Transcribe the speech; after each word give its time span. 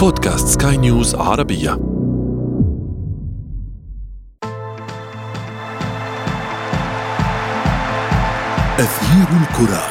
بودكاست 0.00 0.62
سكاي 0.62 0.76
نيوز 0.76 1.14
عربية. 1.14 1.72
أثير 8.78 9.28
الكرة. 9.40 9.82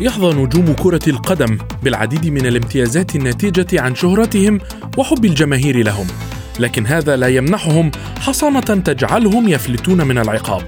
يحظى 0.00 0.34
نجوم 0.34 0.72
كرة 0.72 1.00
القدم 1.08 1.58
بالعديد 1.82 2.26
من 2.26 2.46
الامتيازات 2.46 3.16
الناتجة 3.16 3.80
عن 3.80 3.94
شهرتهم 3.94 4.58
وحب 4.98 5.24
الجماهير 5.24 5.84
لهم. 5.84 6.06
لكن 6.58 6.86
هذا 6.86 7.16
لا 7.16 7.28
يمنحهم 7.28 7.90
حصانة 8.20 8.60
تجعلهم 8.60 9.48
يفلتون 9.48 10.06
من 10.06 10.18
العقاب. 10.18 10.62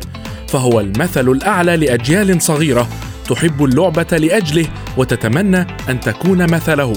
فهو 0.48 0.80
المثل 0.80 1.28
الأعلى 1.28 1.77
لأجيال 1.77 2.42
صغيرة 2.42 2.88
تحب 3.28 3.64
اللعبة 3.64 4.16
لأجله 4.16 4.66
وتتمنى 4.97 5.66
أن 5.88 6.00
تكون 6.00 6.50
مثله. 6.50 6.92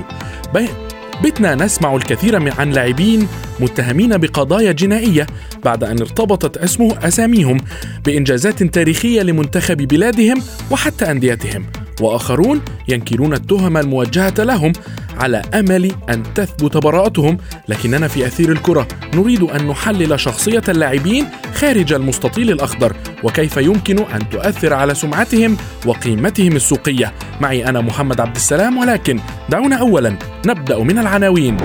بتنا 1.23 1.55
نسمع 1.55 1.95
الكثير 1.95 2.59
عن 2.59 2.71
لاعبين 2.71 3.27
متهمين 3.59 4.17
بقضايا 4.17 4.71
جنائية 4.71 5.27
بعد 5.63 5.83
أن 5.83 5.99
ارتبطت 5.99 6.57
اسمه 6.57 7.07
أساميهم 7.07 7.57
بإنجازات 8.05 8.63
تاريخية 8.63 9.21
لمنتخب 9.21 9.77
بلادهم 9.77 10.41
وحتى 10.71 11.11
أنديتهم. 11.11 11.65
وآخرون 12.01 12.61
ينكرون 12.87 13.33
التهم 13.33 13.77
الموجهة 13.77 14.33
لهم 14.39 14.73
على 15.17 15.41
أمل 15.53 15.91
أن 16.09 16.23
تثبت 16.35 16.77
براءتهم 16.77 17.37
لكننا 17.67 18.07
في 18.07 18.27
أثير 18.27 18.51
الكرة 18.51 18.87
نريد 19.15 19.43
أن 19.43 19.67
نحلل 19.67 20.19
شخصية 20.19 20.61
اللاعبين 20.69 21.27
خارج 21.53 21.93
المستطيل 21.93 22.51
الأخضر 22.51 22.95
وكيف 23.23 23.57
يمكن 23.57 23.99
أن 23.99 24.29
تؤثر 24.29 24.73
على 24.73 24.95
سمعتهم 24.95 25.57
وقيمتهم 25.85 26.55
السوقية. 26.55 27.13
معي 27.41 27.65
أنا 27.65 27.81
محمد 27.81 28.21
عبد 28.21 28.35
السلام 28.35 28.77
ولكن 28.77 29.19
دعونا 29.49 29.75
اولا 29.75 30.15
نبدأ 30.45 30.79
من 30.79 30.99
العناوين. 30.99 31.57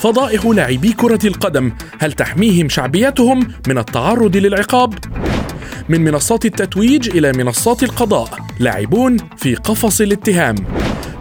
فضائح 0.00 0.46
لاعبي 0.46 0.92
كرة 0.92 1.26
القدم 1.26 1.72
هل 1.98 2.12
تحميهم 2.12 2.68
شعبيتهم 2.68 3.48
من 3.68 3.78
التعرض 3.78 4.36
للعقاب؟ 4.36 4.94
من 5.88 6.04
منصات 6.04 6.44
التتويج 6.44 7.16
إلى 7.16 7.32
منصات 7.32 7.82
القضاء 7.82 8.28
لاعبون 8.58 9.16
في 9.36 9.54
قفص 9.54 10.00
الاتهام 10.00 10.54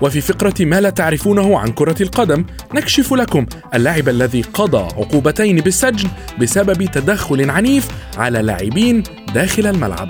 وفي 0.01 0.21
فقرة 0.21 0.53
ما 0.59 0.81
لا 0.81 0.89
تعرفونه 0.89 1.59
عن 1.59 1.67
كرة 1.67 2.03
القدم 2.03 2.45
نكشف 2.75 3.13
لكم 3.13 3.45
اللاعب 3.73 4.09
الذي 4.09 4.41
قضى 4.41 4.77
عقوبتين 4.77 5.55
بالسجن 5.55 6.09
بسبب 6.41 6.83
تدخل 6.83 7.49
عنيف 7.49 7.87
على 8.17 8.41
لاعبين 8.41 9.03
داخل 9.33 9.67
الملعب. 9.67 10.09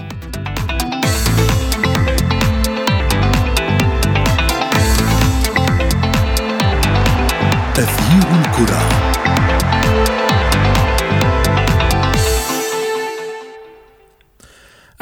أثير 7.77 8.39
الكرة 8.39 9.08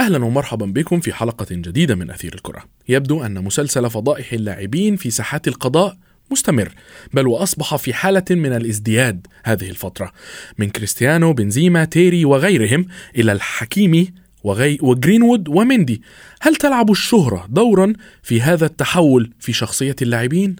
أهلا 0.07 0.25
ومرحبا 0.25 0.65
بكم 0.65 0.99
في 0.99 1.13
حلقة 1.13 1.45
جديدة 1.51 1.95
من 1.95 2.09
أثير 2.09 2.33
الكرة. 2.33 2.63
يبدو 2.89 3.25
أن 3.25 3.43
مسلسل 3.43 3.89
فضائح 3.89 4.33
اللاعبين 4.33 4.95
في 4.95 5.09
ساحات 5.09 5.47
القضاء 5.47 5.97
مستمر 6.31 6.71
بل 7.13 7.27
وأصبح 7.27 7.75
في 7.75 7.93
حالة 7.93 8.23
من 8.31 8.53
الازدياد 8.53 9.27
هذه 9.43 9.69
الفترة. 9.69 10.11
من 10.57 10.69
كريستيانو 10.69 11.33
بنزيما 11.33 11.85
تيري 11.85 12.25
وغيرهم 12.25 12.85
إلى 13.15 13.31
الحكيمي 13.31 14.13
وغي 14.43 14.77
وجرينوود 14.81 15.49
ومندي. 15.49 16.01
هل 16.41 16.55
تلعب 16.55 16.91
الشهرة 16.91 17.45
دورا 17.49 17.93
في 18.23 18.41
هذا 18.41 18.65
التحول 18.65 19.33
في 19.39 19.53
شخصية 19.53 19.95
اللاعبين؟ 20.01 20.55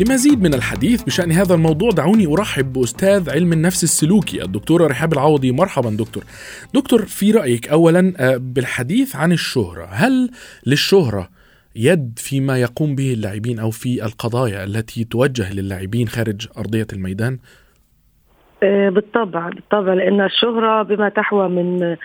لمزيد 0.00 0.42
من 0.42 0.54
الحديث 0.54 1.02
بشأن 1.02 1.32
هذا 1.32 1.54
الموضوع 1.54 1.90
دعوني 1.90 2.26
أرحب 2.26 2.72
بأستاذ 2.72 3.30
علم 3.30 3.52
النفس 3.52 3.84
السلوكي 3.84 4.42
الدكتورة 4.42 4.86
رحاب 4.86 5.12
العوضي 5.12 5.52
مرحبا 5.52 5.90
دكتور 5.90 6.22
دكتور 6.74 7.02
في 7.02 7.30
رأيك 7.30 7.68
أولا 7.68 8.12
آه، 8.18 8.36
بالحديث 8.36 9.16
عن 9.16 9.32
الشهرة 9.32 9.88
هل 9.90 10.30
للشهرة 10.66 11.28
يد 11.76 12.18
فيما 12.18 12.60
يقوم 12.60 12.94
به 12.94 13.12
اللاعبين 13.12 13.58
أو 13.58 13.70
في 13.70 14.04
القضايا 14.04 14.64
التي 14.64 15.04
توجه 15.04 15.52
للاعبين 15.54 16.08
خارج 16.08 16.46
أرضية 16.58 16.86
الميدان؟ 16.92 17.38
آه، 18.62 18.88
بالطبع 18.88 19.48
بالطبع 19.48 19.94
لأن 19.94 20.20
الشهرة 20.20 20.82
بما 20.82 21.08
تحوى 21.08 21.48
من 21.48 21.96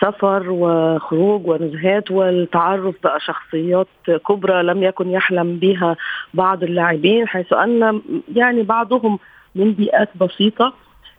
سفر 0.00 0.50
وخروج 0.50 1.46
ونزهات 1.46 2.10
والتعرف 2.10 2.94
بقى 3.04 3.20
شخصيات 3.20 3.86
كبرى 4.28 4.62
لم 4.62 4.82
يكن 4.82 5.10
يحلم 5.10 5.56
بها 5.56 5.96
بعض 6.34 6.62
اللاعبين 6.62 7.28
حيث 7.28 7.52
أن 7.52 8.02
يعني 8.34 8.62
بعضهم 8.62 9.18
من 9.54 9.72
بيئات 9.72 10.08
بسيطة 10.20 10.72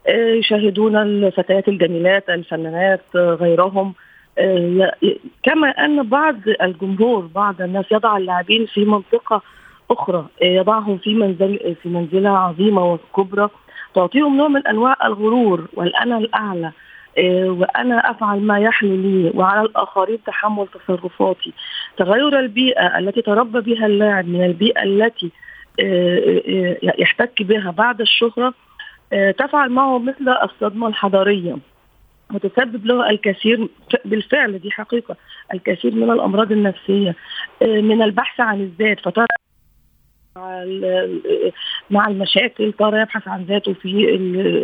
آه، 0.08 0.34
يشاهدون 0.34 0.96
الفتيات 0.96 1.68
الجميلات 1.68 2.30
الفنانات 2.30 3.02
غيرهم 3.16 3.94
آه، 4.38 4.92
كما 5.44 5.70
أن 5.70 6.10
بعض 6.10 6.36
الجمهور 6.62 7.30
بعض 7.36 7.62
الناس 7.62 7.86
يضع 7.92 8.18
اللاعبين 8.18 8.66
في 8.66 8.86
منطقة 8.86 9.42
أخرى 9.92 10.26
آه، 10.42 10.46
يضعهم 10.46 10.98
في 10.98 11.14
منزل 11.14 11.76
في 11.84 11.90
منزلة 11.90 12.30
عظيمة 12.30 12.94
وكبرى 12.94 13.50
تعطيهم 13.96 14.38
نوع 14.38 14.48
من 14.48 14.68
أنواع 14.68 14.96
الغرور 15.06 15.68
والأنا 15.74 16.18
الأعلى 16.18 16.72
آه، 17.18 17.50
وأنا 17.50 18.12
أفعل 18.12 18.40
ما 18.40 18.60
يحلو 18.60 18.96
لي 18.96 19.32
وعلى 19.36 19.62
الآخرين 19.62 20.24
تحمل 20.24 20.68
تصرفاتي. 20.68 21.54
تغير 21.98 22.40
البيئة 22.40 23.00
التي 23.00 23.22
تربى 23.22 23.62
بها 23.62 23.86
اللاعب 23.86 24.28
من 24.28 24.46
البيئة 24.46 24.84
التي 24.84 25.32
آه، 25.80 26.42
آه، 26.48 26.78
يحتك 27.00 27.42
بها 27.44 27.72
بعد 27.72 28.02
الشهرة 28.02 28.54
تفعل 29.38 29.70
معه 29.70 30.00
مثل 30.00 30.30
الصدمة 30.44 30.88
الحضارية. 30.88 31.58
وتسبب 32.34 32.86
له 32.86 33.10
الكثير 33.10 33.68
بالفعل 34.06 34.60
دي 34.60 34.72
حقيقة 34.72 35.16
الكثير 35.54 35.96
من 35.96 36.12
الأمراض 36.12 36.52
النفسية 36.52 37.16
من 37.62 38.02
البحث 38.02 38.40
عن 38.40 38.62
الذات. 38.62 39.00
فترى 39.00 39.26
مع 41.90 42.08
المشاكل 42.08 42.74
ترى 42.80 43.02
يبحث 43.02 43.28
عن 43.28 43.44
ذاته 43.44 43.74
في 43.74 44.16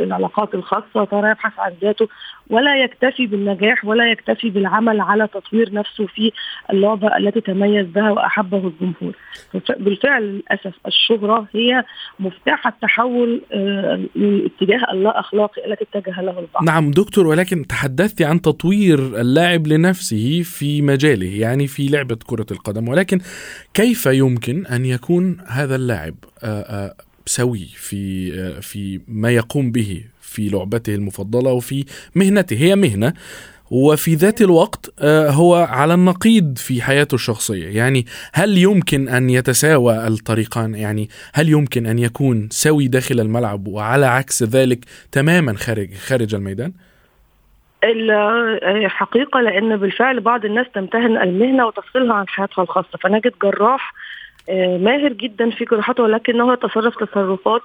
العلاقات 0.04 0.56
الخاصة 0.56 1.06
ترى 1.06 1.30
يبحث 1.30 1.60
عن 1.60 1.72
ذاته 1.82 2.08
ولا 2.50 2.84
يكتفي 2.84 3.28
بالنجاح 3.28 3.86
ولا 3.86 4.12
يكتفي 4.12 4.50
بالعمل 4.50 5.02
على 5.02 5.28
تطوير 5.28 5.74
نفسه 5.74 6.08
في 6.08 6.32
اللعبة 6.70 7.18
التي 7.18 7.42
تميز 7.42 7.88
بها 7.88 8.12
وأحبه 8.12 8.58
الجمهور. 8.58 9.16
بالفعل 9.80 10.24
للأسف 10.24 10.74
الشهرة 10.88 11.48
هي 11.54 11.84
مفتاح 12.20 12.68
التحول 12.68 13.42
لاتجاه 13.52 14.80
آه، 14.90 14.94
اللا 14.94 15.20
أخلاقي 15.20 15.66
التي 15.72 15.86
اتجه 15.94 16.22
له 16.22 16.40
البعض. 16.40 16.64
نعم 16.64 16.92
دكتور 16.92 17.28
ولكن 17.28 17.68
تحدثت 17.68 18.22
عن 18.22 18.42
تطوير 18.42 19.00
اللاعب 19.00 19.68
لنفسه 19.68 20.42
في 20.44 20.82
مجاله 20.82 21.40
يعني 21.40 21.68
في 21.68 21.88
لعبة 21.88 22.18
كرة 22.26 22.46
القدم 22.52 22.88
ولكن 22.88 23.20
كيف 23.74 24.06
يمكن 24.06 24.66
أن 24.66 24.86
يكون 24.86 25.38
هذا 25.48 25.61
اللاعب 25.70 26.16
آه، 26.44 26.62
آه، 26.62 26.96
سوي 27.26 27.66
في 27.76 28.32
في 28.62 29.02
ما 29.08 29.32
يقوم 29.32 29.72
به 29.72 30.04
في 30.22 30.50
لعبته 30.50 30.96
المفضلة 30.96 31.52
وفي 31.52 31.86
مهنته 32.16 32.58
هي 32.58 32.76
مهنة 32.76 33.14
وفي 33.72 34.16
ذات 34.16 34.42
الوقت 34.42 34.94
آه، 35.00 35.30
هو 35.30 35.56
على 35.56 35.94
النقيض 35.94 36.58
في 36.58 36.82
حياته 36.82 37.16
الشخصية. 37.16 37.78
يعني 37.78 38.06
هل 38.34 38.58
يمكن 38.58 39.10
أن 39.10 39.30
يتساوى 39.30 40.08
الطريقان؟ 40.08 40.76
يعني 40.76 41.10
هل 41.34 41.50
يمكن 41.50 41.86
أن 41.86 42.00
يكون 42.00 42.50
سوي 42.52 42.88
داخل 42.88 43.20
الملعب 43.20 43.68
وعلى 43.68 44.06
عكس 44.06 44.44
ذلك 44.44 44.80
تماما 45.12 45.54
خارج 45.54 45.94
خارج 45.94 46.36
الميدان؟ 46.36 46.74
الحقيقة 47.84 49.42
لأن 49.42 49.78
بالفعل 49.78 50.20
بعض 50.20 50.46
الناس 50.46 50.66
تمتهن 50.76 51.18
المهنة 51.18 51.68
وتفصلها 51.68 52.16
عن 52.16 52.28
حياتها 52.28 52.62
الخاصة. 52.62 52.98
فنجد 53.02 53.34
جراح 53.44 53.94
آه، 53.94 53.96
ماهر 54.78 55.14
جدا 55.14 55.50
في 55.50 55.66
جراحته 55.66 56.04
ولكنه 56.04 56.54
يتصرف 56.54 57.04
تصرفات 57.04 57.62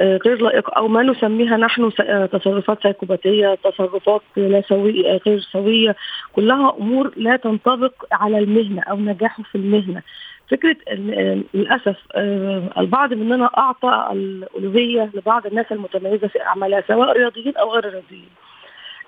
آه، 0.00 0.16
غير 0.26 0.42
لائقة 0.42 0.72
أو 0.76 0.88
ما 0.88 1.02
نسميها 1.02 1.56
نحن 1.56 1.90
آه، 2.00 2.26
تصرفات 2.26 2.82
سيكوباتيه، 2.82 3.58
تصرفات 3.64 4.22
لا 4.36 4.62
سويه 4.68 5.20
غير 5.26 5.40
سوية، 5.40 5.96
كلها 6.32 6.74
أمور 6.80 7.12
لا 7.16 7.36
تنطبق 7.36 7.92
على 8.12 8.38
المهنة 8.38 8.82
أو 8.82 8.96
نجاحه 8.96 9.42
في 9.42 9.54
المهنة. 9.54 10.02
فكرة 10.50 10.76
للأسف 11.54 11.96
البعض 12.78 13.14
مننا 13.14 13.50
أعطى 13.58 14.08
الالوهيه 14.12 15.10
لبعض 15.14 15.46
الناس 15.46 15.66
المتميزة 15.72 16.28
في 16.28 16.42
أعمالها 16.42 16.82
سواء 16.88 17.12
رياضيين 17.12 17.56
أو 17.56 17.72
غير 17.72 17.84
رياضيين. 17.84 18.28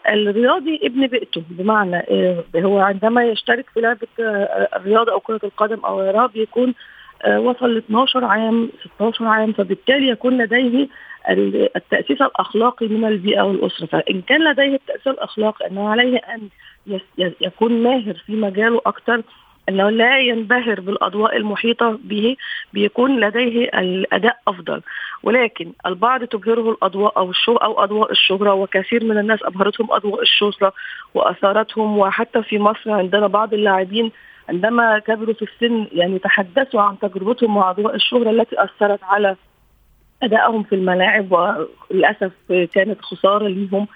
الرياضي 0.09 0.81
ابن 0.83 1.07
بيئته 1.07 1.43
بمعنى 1.51 2.05
هو 2.57 2.79
عندما 2.79 3.25
يشترك 3.25 3.71
في 3.75 3.81
لعبة 3.81 4.07
الرياضة 4.77 5.13
أو 5.13 5.21
كرة 5.21 5.41
القدم 5.45 5.81
أو 5.85 6.01
غيرها 6.01 6.27
بيكون 6.27 6.75
وصل 7.25 7.75
ل 7.75 7.77
12 7.77 8.25
عام 8.25 8.71
16 8.97 9.25
عام 9.27 9.53
فبالتالي 9.53 10.09
يكون 10.09 10.43
لديه 10.43 10.89
التأسيس 11.77 12.23
الأخلاقي 12.23 12.89
من 12.89 13.05
البيئة 13.05 13.43
والأسرة. 13.43 13.87
فإن 13.87 14.23
كان 14.23 14.45
لديه 14.45 14.75
التأسيس 14.75 15.07
الأخلاقي 15.07 15.67
أنه 15.67 15.89
عليه 15.89 16.19
أن 16.19 16.49
يكون 17.19 17.83
ماهر 17.83 18.15
في 18.27 18.33
مجاله 18.33 18.81
أكثر 18.87 19.23
إنه 19.69 19.91
لا 19.91 20.19
ينبهر 20.19 20.81
بالأضواء 20.81 21.37
المحيطة 21.37 21.99
به 22.05 22.37
بيكون 22.73 23.21
لديه 23.21 23.65
الأداء 23.65 24.39
أفضل. 24.49 24.83
ولكن 25.23 25.73
البعض 25.87 26.25
تبهره 26.25 26.71
الأضواء 26.71 27.19
أو 27.19 27.31
الشو 27.31 27.57
أو 27.57 27.85
أضواء 27.85 28.13
الشهرة 28.13 28.55
وكثير 28.55 29.05
من 29.05 29.19
الناس 29.19 29.43
أبهرتهم 29.43 29.93
أضواء 29.93 30.23
الشهرة 30.23 30.73
وأثارتهم. 31.15 31.99
وحتى 31.99 32.43
في 32.43 32.59
مصر 32.59 32.91
عندنا 32.91 33.27
بعض 33.27 33.55
اللاعبين 33.55 34.13
عندما 34.49 34.99
كبروا 34.99 35.35
في 35.35 35.43
السن 35.43 35.87
يعني 35.93 36.19
تحدثوا 36.19 36.81
عن 36.81 36.99
تجربتهم 36.99 37.55
مع 37.55 37.75
الشهرة 37.95 38.31
التي 38.31 38.65
أثرت 38.65 39.03
على 39.03 39.37
أدائهم 40.23 40.63
في 40.63 40.75
الملاعب 40.75 41.33
وللأسف 41.33 42.33
كانت 42.75 43.03
خسارة 43.03 43.49
لهم 43.49 43.87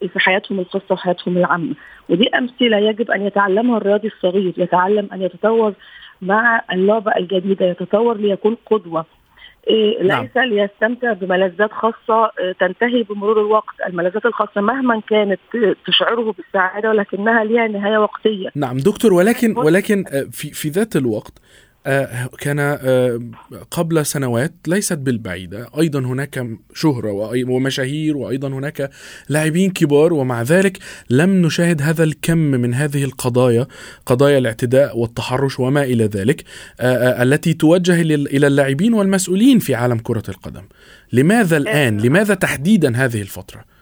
في 0.00 0.20
حياتهم 0.20 0.60
الخاصة 0.60 0.92
وحياتهم 0.92 1.36
العامة. 1.36 1.74
ودي 2.08 2.28
أمثلة 2.28 2.76
يجب 2.76 3.10
أن 3.10 3.26
يتعلمها 3.26 3.76
الرياضي 3.76 4.08
الصغير 4.08 4.54
يتعلم 4.56 5.08
أن 5.12 5.22
يتطور 5.22 5.74
مع 6.22 6.62
اللعبة 6.72 7.12
الجديدة 7.16 7.66
يتطور 7.66 8.16
ليكون 8.16 8.56
قدوة. 8.70 9.04
إيه 9.68 10.02
نعم. 10.02 10.22
ليس 10.22 10.36
ليستمتع 10.36 11.12
بملذات 11.12 11.72
خاصة 11.72 12.30
إيه، 12.38 12.52
تنتهي 12.52 13.02
بمرور 13.02 13.40
الوقت 13.40 13.74
الملذات 13.86 14.26
الخاصة 14.26 14.60
مهما 14.60 15.00
كانت 15.08 15.40
تشعره 15.86 16.32
بالسعادة 16.32 16.90
ولكنها 16.90 17.44
لها 17.44 17.68
نهاية 17.68 17.98
وقتية 17.98 18.48
نعم 18.54 18.76
دكتور 18.76 19.12
ولكن 19.12 19.58
ولكن 19.58 20.04
آه، 20.12 20.26
في 20.32 20.50
في 20.50 20.68
ذات 20.68 20.96
الوقت 20.96 21.32
آه، 21.38 21.40
كان 22.38 22.58
آه، 22.58 23.20
قبل 23.70 24.06
سنوات 24.06 24.54
ليست 24.66 24.98
بالبعيدة 24.98 25.68
أيضا 25.78 26.00
هناك 26.00 26.46
شهرة 26.74 27.12
ومشاهير 27.48 28.16
وأيضا 28.16 28.48
هناك 28.48 28.90
لاعبين 29.28 29.70
كبار 29.70 30.12
ومع 30.12 30.42
ذلك 30.42 30.78
لم 31.10 31.46
نشاهد 31.46 31.82
هذا 31.82 32.04
الكم 32.04 32.38
من 32.38 32.74
هذه 32.74 33.04
القضايا 33.04 33.66
قضايا 34.06 34.38
الاعتداء 34.38 34.98
والتحرش 34.98 35.60
وما 35.60 35.82
إلى 35.82 36.04
ذلك 36.04 36.44
آه، 36.80 37.22
التي 37.22 37.54
توجه 37.54 38.00
إلى 38.02 38.46
اللاعبين 38.46 38.94
والمسؤولين 38.94 39.58
في 39.58 39.74
عالم 39.74 39.98
كرة 39.98 40.24
القدم 40.28 40.62
لماذا 41.12 41.56
الآن؟ 41.56 42.00
لماذا 42.00 42.34
تحديدا 42.34 42.96
هذه 42.96 43.22
الفترة؟ 43.22 43.79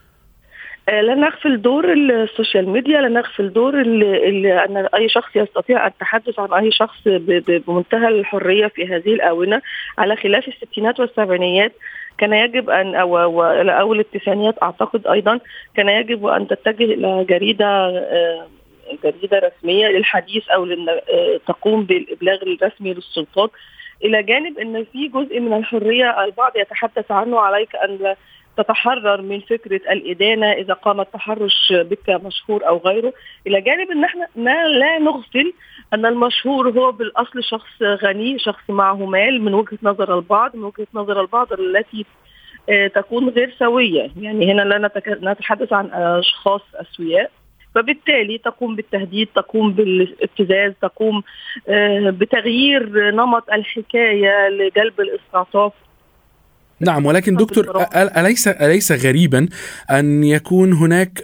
آه، 0.89 1.01
لا 1.01 1.15
نغفل 1.15 1.63
دور 1.63 1.93
ال 1.93 2.04
social 2.04 2.69
media 2.69 3.01
لا 3.01 3.09
نغفل 3.09 3.53
دور 3.53 3.81
أن 3.81 4.89
أي 4.95 5.09
شخص 5.09 5.37
يستطيع 5.37 5.87
التحدث 5.87 6.39
عن 6.39 6.53
أي 6.53 6.71
شخص 6.73 6.99
بمنتهى 7.07 8.09
الحرية 8.09 8.67
في 8.67 8.87
هذه 8.87 9.15
الآونة. 9.15 9.63
على 9.99 10.17
خلاف 10.17 10.49
الستينات 10.49 11.01
والسبعينيات 11.01 11.73
كان 12.19 12.33
يجب 12.33 12.71
ان 12.71 12.95
أو 12.95 13.19
أو 13.19 13.95
التسعينيات 13.95 14.55
أعتقد 14.63 15.07
أيضا 15.07 15.41
كان 15.77 15.89
يجب 15.89 16.27
أن 16.27 16.49
تتجه 16.49 16.85
إلى 16.85 17.25
جريدة 17.25 17.67
آه، 17.67 18.47
جريدة 19.05 19.39
رسمية 19.39 19.87
للحديث 19.89 20.49
أو 20.49 20.65
آه، 20.65 21.41
تقوم 21.49 21.85
بالإبلاغ 21.85 22.39
الرسمي 22.43 22.95
للسلطات. 22.95 23.51
إلى 24.05 24.23
جانب 24.23 24.59
إن 24.59 24.85
في 24.93 25.09
جزء 25.09 25.41
من 25.41 25.53
الحرية 25.53 26.25
البعض 26.25 26.53
يتحدث 26.57 27.11
عنه 27.11 27.41
عليك 27.41 27.77
أن 27.77 28.15
تتحرر 28.59 29.23
من 29.23 29.41
فكرة 29.41 29.81
الإدانة 29.93 30.53
إذا 30.53 30.75
قام 30.75 31.01
التحرش 31.01 31.73
بك 31.73 32.11
مشهور 32.11 32.69
أو 32.69 32.79
غيره. 32.79 33.13
إلى 33.47 33.61
جانب 33.61 33.91
إن 33.91 34.05
إحنا 34.05 34.29
لا 34.67 34.99
نغفل 34.99 35.53
أن 35.95 36.07
المشهور 36.07 36.71
هو 36.71 36.93
بالأصل 36.93 37.45
شخص 37.45 37.83
غني 37.83 38.39
شخص 38.39 38.71
معه 38.71 39.07
مال 39.07 39.43
من 39.43 39.55
وجهة 39.55 39.79
نظر 39.83 40.19
البعض 40.19 40.57
من 40.57 40.65
وجهة 40.65 40.87
نظر 40.95 41.21
البعض 41.21 41.53
التي 41.53 42.05
آه، 42.69 42.87
تكون 42.87 43.29
غير 43.29 43.55
سوية. 43.59 44.11
يعني 44.21 44.53
هنا 44.53 44.63
لا 44.63 44.91
نتحدث 45.33 45.73
عن 45.73 45.91
أشخاص 45.93 46.63
أسوياء. 46.75 47.31
فبالتالي 47.75 48.39
تقوم 48.39 48.77
بالتهديد 48.77 49.29
تقوم 49.35 49.73
بالابتزاز 49.73 50.73
تقوم 50.83 51.23
آه، 51.69 52.11
بتغيير 52.11 53.11
نمط 53.11 53.51
الحكاية 53.51 54.49
لجلب 54.49 55.01
الاستعطاف 55.01 55.73
نعم 56.81 57.07
ولكن 57.07 57.37
دكتور 57.37 57.87
أليس 57.95 58.49
أليس 58.49 58.93
غريبا 58.93 59.49
أن 59.91 60.25
يكون 60.25 60.73
هناك 60.73 61.23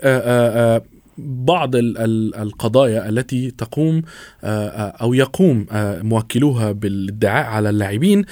بعض 1.19 1.71
القضايا 1.77 3.09
التي 3.09 3.51
تقوم 3.51 4.03
أو 4.45 5.15
يقوم 5.15 5.67
موكلوها 6.03 6.73
بالادعاء 6.73 7.47
على 7.47 7.71
اللاعبين 7.71 8.25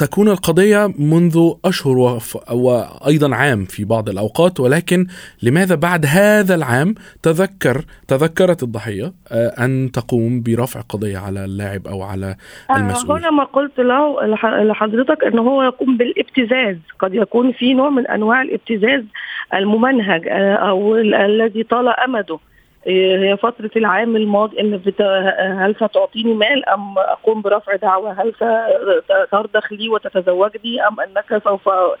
تكون 0.00 0.28
القضية 0.28 0.92
منذ 0.98 1.52
أشهر 1.64 2.20
وأيضا 2.52 3.34
عام 3.34 3.64
في 3.64 3.84
بعض 3.84 4.08
الأوقات 4.08 4.60
ولكن 4.60 5.06
لماذا 5.42 5.74
بعد 5.74 6.06
هذا 6.06 6.54
العام 6.54 6.94
تذكر 7.22 7.84
تذكرت 8.08 8.62
الضحية 8.62 9.12
آه، 9.32 9.64
أن 9.64 9.90
تقوم 9.92 10.42
برفع 10.42 10.80
قضية 10.80 11.18
على 11.18 11.44
اللاعب 11.44 11.86
أو 11.86 12.02
على 12.02 12.36
آه، 12.70 12.76
المسؤول؟ 12.76 13.18
هنا 13.18 13.30
ما 13.30 13.44
قلت 13.44 13.80
له 13.80 14.26
لحضرتك 14.62 15.24
أنه 15.24 15.42
هو 15.42 15.62
يقوم 15.62 15.96
بالابتزاز. 15.96 16.76
قد 16.98 17.14
يكون 17.14 17.52
في 17.52 17.74
نوع 17.74 17.90
من 17.90 18.06
أنواع 18.06 18.42
الابتزاز 18.42 19.04
الممنهج 19.54 20.28
آه، 20.28 20.54
أو 20.54 20.96
الذي 20.96 21.62
طال 21.62 21.88
أمده. 21.88 22.38
هي 22.86 23.36
فترة 23.36 23.70
العام 23.76 24.16
الماضي 24.16 24.60
إن 24.60 24.80
هل 25.58 25.74
ستعطيني 25.74 26.34
مال 26.34 26.68
أم 26.68 26.98
أقوم 26.98 27.42
برفع 27.42 27.76
دعوة؟ 27.76 28.12
هل 28.22 28.32
سترضخ 29.26 29.72
لي 29.72 29.88
وتتزوجني؟ 29.88 30.86
أم 30.88 31.00
أنك 31.00 31.42
سوف 31.44 31.68
آه، 31.68 31.96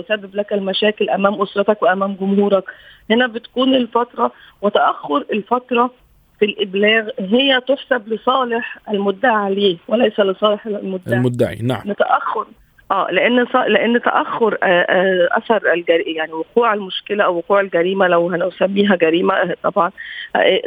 أسبب 0.00 0.34
لك 0.34 0.52
المشاكل 0.52 1.10
أمام 1.10 1.42
أسرتك 1.42 1.82
وأمام 1.82 2.16
جمهورك؟ 2.20 2.64
هنا 3.10 3.26
بتكون 3.26 3.74
الفترة 3.74 4.32
وتأخر 4.62 5.24
الفترة 5.32 5.90
في 6.38 6.44
الإبلاغ 6.44 7.08
هي 7.18 7.60
تحسب 7.60 8.08
لصالح 8.08 8.78
المدعى 8.90 9.36
عليه 9.36 9.76
وليس 9.88 10.20
لصالح 10.20 10.66
المدعي. 10.66 11.16
المدعي 11.16 11.58
نعم. 11.62 11.82
نتأخر 11.86 12.46
آه 12.90 13.08
لأن 13.10 13.46
لأن 13.68 14.02
تأخر 14.02 14.58
آه، 14.62 14.66
آه، 14.66 15.28
أثر 15.32 15.72
الجري 15.72 16.12
يعني 16.12 16.32
وقوع 16.32 16.74
المشكلة 16.74 17.24
أو 17.24 17.36
وقوع 17.36 17.60
الجريمة 17.60 18.08
لو 18.08 18.28
هنسميها 18.30 18.96
جريمة 18.96 19.34
آه، 19.34 19.56
طبعا 19.62 19.90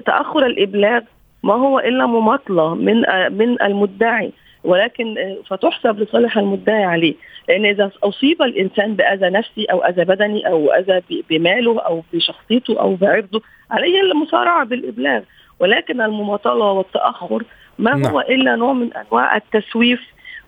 تأخر 0.05 0.45
الإبلاغ 0.45 1.01
ما 1.43 1.53
هو 1.53 1.79
إلا 1.79 2.05
مماطلة 2.05 2.75
من 2.75 3.03
من 3.31 3.61
المدعي 3.61 4.31
ولكن 4.63 5.35
فتحسب 5.49 5.99
لصالح 5.99 6.37
المدعي 6.37 6.83
عليه 6.83 7.13
لأن 7.49 7.65
إذا 7.65 7.91
أصيب 8.03 8.41
الإنسان 8.41 8.95
بأذى 8.95 9.29
نفسي 9.29 9.65
أو 9.65 9.83
أذى 9.83 10.05
بدني 10.05 10.47
أو 10.47 10.71
أذى 10.71 11.01
بماله 11.29 11.79
أو 11.79 12.03
بشخصيته 12.13 12.79
أو 12.79 12.95
بعرضه 12.95 13.41
عليه 13.71 14.01
المسارعه 14.01 14.65
بالإبلاغ 14.65 15.21
ولكن 15.59 16.01
المماطلة 16.01 16.71
والتأخر 16.71 17.43
ما 17.79 17.91
هو 17.91 18.19
نعم. 18.19 18.19
إلا 18.19 18.55
نوع 18.55 18.73
من 18.73 18.93
أنواع 18.93 19.35
التسويف 19.35 20.01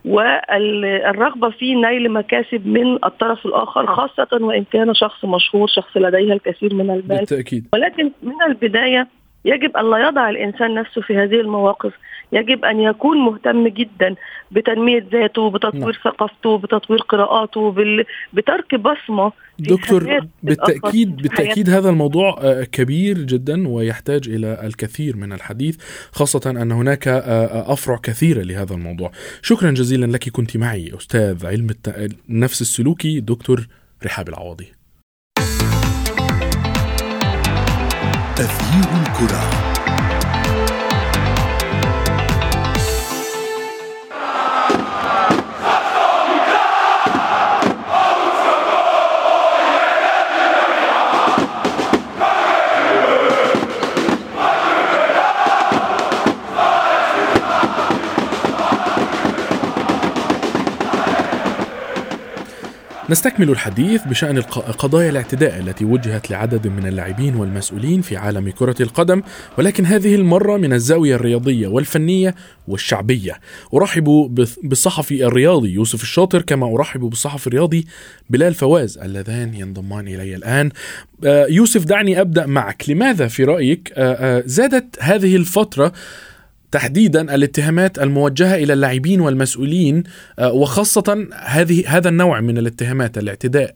والرغبة 0.05 1.49
في 1.49 1.75
نيل 1.75 2.11
مكاسب 2.11 2.67
من 2.67 3.05
الطرف 3.05 3.45
الآخر 3.45 3.95
خاصة 3.95 4.27
وإن 4.45 4.63
كان 4.63 4.93
شخص 4.93 5.25
مشهور 5.25 5.67
شخص 5.67 5.97
لديه 5.97 6.33
الكثير 6.33 6.73
من 6.73 6.81
المال 6.81 7.01
بالتأكيد. 7.01 7.67
ولكن 7.73 8.11
من 8.23 8.41
البداية 8.47 9.07
يجب 9.45 9.77
أن 9.77 9.91
لا 9.91 10.07
يضع 10.07 10.29
الإنسان 10.29 10.73
نفسه 10.73 11.01
في 11.01 11.17
هذه 11.17 11.41
المواقف. 11.41 11.93
يجب 12.33 12.65
أن 12.65 12.79
يكون 12.79 13.17
مهتم 13.17 13.67
جدا 13.67 14.15
بتنمية 14.51 15.07
ذاته 15.11 15.49
بتطوير 15.49 15.83
نعم. 15.83 16.13
ثقافته 16.13 16.57
بتطوير 16.57 16.99
قراءاته 16.99 17.71
بال... 17.71 18.05
بترك 18.33 18.75
بصمة 18.75 19.31
دكتور 19.59 20.27
بالتاكيد 20.43 21.15
بالتأكيد 21.15 21.69
هذا 21.69 21.89
الموضوع 21.89 22.37
آه، 22.41 22.63
كبير 22.63 23.17
جدا 23.17 23.67
ويحتاج 23.67 24.29
إلى 24.29 24.61
الكثير 24.63 25.17
من 25.17 25.33
الحديث 25.33 25.77
خاصة 26.11 26.49
أن 26.61 26.71
هناك 26.71 27.07
آه، 27.07 27.19
آه، 27.19 27.73
أفرع 27.73 27.97
كثيرة 27.97 28.41
لهذا 28.41 28.73
الموضوع. 28.73 29.11
شكرا 29.41 29.71
جزيلا 29.71 30.05
لك 30.05 30.29
كنت 30.29 30.57
معي 30.57 30.91
أستاذ 30.97 31.45
علم 31.45 31.67
النفس 32.29 32.61
السلوكي 32.61 33.19
دكتور 33.19 33.67
رحاب 34.05 34.29
العوضي. 34.29 34.82
تغيير 38.35 38.85
الكرة. 39.01 39.72
نستكمل 63.09 63.49
الحديث 63.49 64.07
بشأن 64.07 64.41
قضايا 64.41 65.09
الاعتداء 65.09 65.59
التي 65.59 65.85
وجهت 65.85 66.31
لعدد 66.31 66.67
من 66.67 66.87
اللاعبين 66.87 67.35
والمسؤولين 67.35 68.01
في 68.01 68.17
عالم 68.17 68.49
كرة 68.49 68.75
القدم 68.81 69.21
ولكن 69.57 69.85
هذه 69.85 70.15
المرة 70.15 70.57
من 70.57 70.73
الزاوية 70.73 71.15
الرياضية 71.15 71.67
والفنية 71.67 72.35
والشعبية. 72.67 73.39
أرحب 73.73 74.35
بالصحفي 74.63 75.25
الرياضي 75.25 75.69
يوسف 75.69 76.03
الشاطر 76.03 76.41
كما 76.41 76.75
أرحب 76.75 76.99
بالصحفي 76.99 77.47
الرياضي 77.47 77.87
بلال 78.29 78.53
فواز 78.53 78.97
اللذان 78.97 79.53
ينضمان 79.53 80.07
إلي 80.07 80.35
الآن. 80.35 80.69
آه، 81.25 81.45
يوسف 81.49 81.85
دعني 81.85 82.21
أبدأ 82.21 82.45
معك. 82.45 82.89
لماذا 82.89 83.27
في 83.27 83.43
رأيك؟ 83.43 83.93
آه، 83.95 84.13
آه، 84.13 84.43
زادت 84.45 84.97
هذه 84.99 85.35
الفترة 85.35 85.93
تحديدا 86.73 87.35
الاتهامات 87.35 87.99
الموجهة 87.99 88.55
إلى 88.55 88.73
اللاعبين 88.73 89.21
والمسؤولين 89.21 90.03
آه، 90.39 90.53
وخاصة 90.53 91.27
هذه 91.45 91.97
هذا 91.97 92.09
النوع 92.09 92.41
من 92.41 92.57
الاتهامات 92.57 93.17
الاعتداء. 93.17 93.71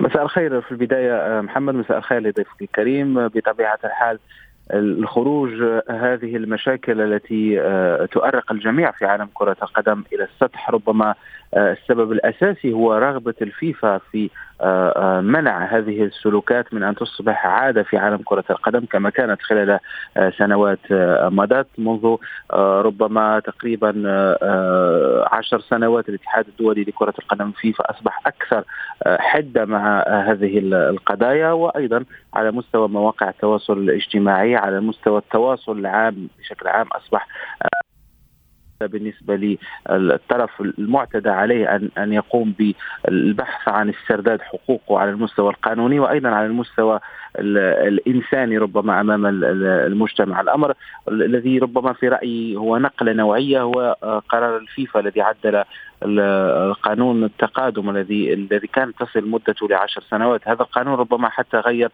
مساء 0.00 0.22
الخير 0.22 0.60
في 0.60 0.72
البداية 0.72 1.12
آه، 1.12 1.40
محمد 1.40 1.74
مساء 1.74 1.98
الخير 1.98 2.18
لضيفك 2.18 2.62
الكريم. 2.62 3.28
بطبيعة 3.28 3.78
الحال 3.84 4.18
الخروج 4.72 5.50
هذه 5.90 6.36
المشاكل 6.36 7.00
التي 7.00 7.60
آه، 7.60 8.06
تؤرق 8.06 8.52
الجميع 8.52 8.90
في 8.90 9.04
عالم 9.04 9.28
كرة 9.34 9.56
القدم 9.62 10.04
إلى 10.12 10.24
السطح 10.24 10.70
ربما 10.70 11.10
آه، 11.10 11.14
السبب 11.56 12.12
الأساسي 12.12 12.72
هو 12.72 12.94
رغبة 12.94 13.34
الفيفا 13.42 13.98
في 13.98 14.30
آه، 14.60 15.20
منع 15.20 15.64
هذه 15.64 16.02
السلوكات 16.04 16.74
من 16.74 16.82
أن 16.82 16.94
تصبح 16.94 17.46
عادة 17.46 17.82
في 17.82 17.96
عالم 17.96 18.20
كرة 18.24 18.44
القدم 18.50 18.84
كما 18.84 19.10
كانت 19.10 19.42
خلال 19.42 19.78
سنوات 20.38 20.78
مضت 21.22 21.66
منذ 21.78 22.16
ربما 22.54 23.40
تقريبا 23.40 23.88
عشر 25.32 25.60
سنوات 25.60 26.08
الاتحاد 26.08 26.46
الدولي 26.48 26.82
لكرة 26.82 27.14
القدم 27.18 27.50
فيفا 27.50 27.90
أصبح 27.90 28.20
أكثر 28.26 28.64
حدة 29.06 29.64
مع 29.64 30.02
هذه 30.02 30.58
القضايا 30.58 31.52
وأيضا 31.52 32.04
على 32.34 32.50
مستوى 32.50 32.88
مواقع 32.88 33.28
التواصل 33.28 33.78
الاجتماعي 33.78 34.56
على 34.56 34.80
مستوى 34.80 35.18
التواصل 35.18 35.78
العام 35.78 36.28
بشكل 36.38 36.68
عام 36.68 36.86
أصبح 36.86 37.28
بالنسبة 38.86 39.56
للطرف 39.90 40.60
المعتدى 40.60 41.30
عليه 41.30 41.76
أن 41.76 41.88
أن 41.98 42.12
يقوم 42.12 42.54
بالبحث 42.58 43.68
عن 43.68 43.88
استرداد 43.88 44.40
حقوقه 44.40 44.98
على 44.98 45.10
المستوى 45.10 45.50
القانوني 45.50 46.00
وأيضا 46.00 46.28
على 46.28 46.46
المستوى 46.46 47.00
الإنساني 47.38 48.58
ربما 48.58 49.00
أمام 49.00 49.26
المجتمع. 49.26 50.40
الأمر 50.40 50.74
الذي 51.08 51.58
ربما 51.58 51.92
في 51.92 52.08
رأيي 52.08 52.56
هو 52.56 52.78
نقلة 52.78 53.12
نوعية 53.12 53.62
هو 53.62 53.96
قرار 54.28 54.56
الفيفا 54.56 55.00
الذي 55.00 55.20
عدل 55.20 55.64
القانون 56.02 57.24
التقادم 57.24 57.90
الذي 57.90 58.32
الذي 58.32 58.66
كانت 58.66 58.98
تصل 58.98 59.28
مدته 59.28 59.68
لعشر 59.68 60.02
سنوات. 60.10 60.48
هذا 60.48 60.62
القانون 60.62 60.94
ربما 60.94 61.28
حتى 61.28 61.56
غير 61.56 61.90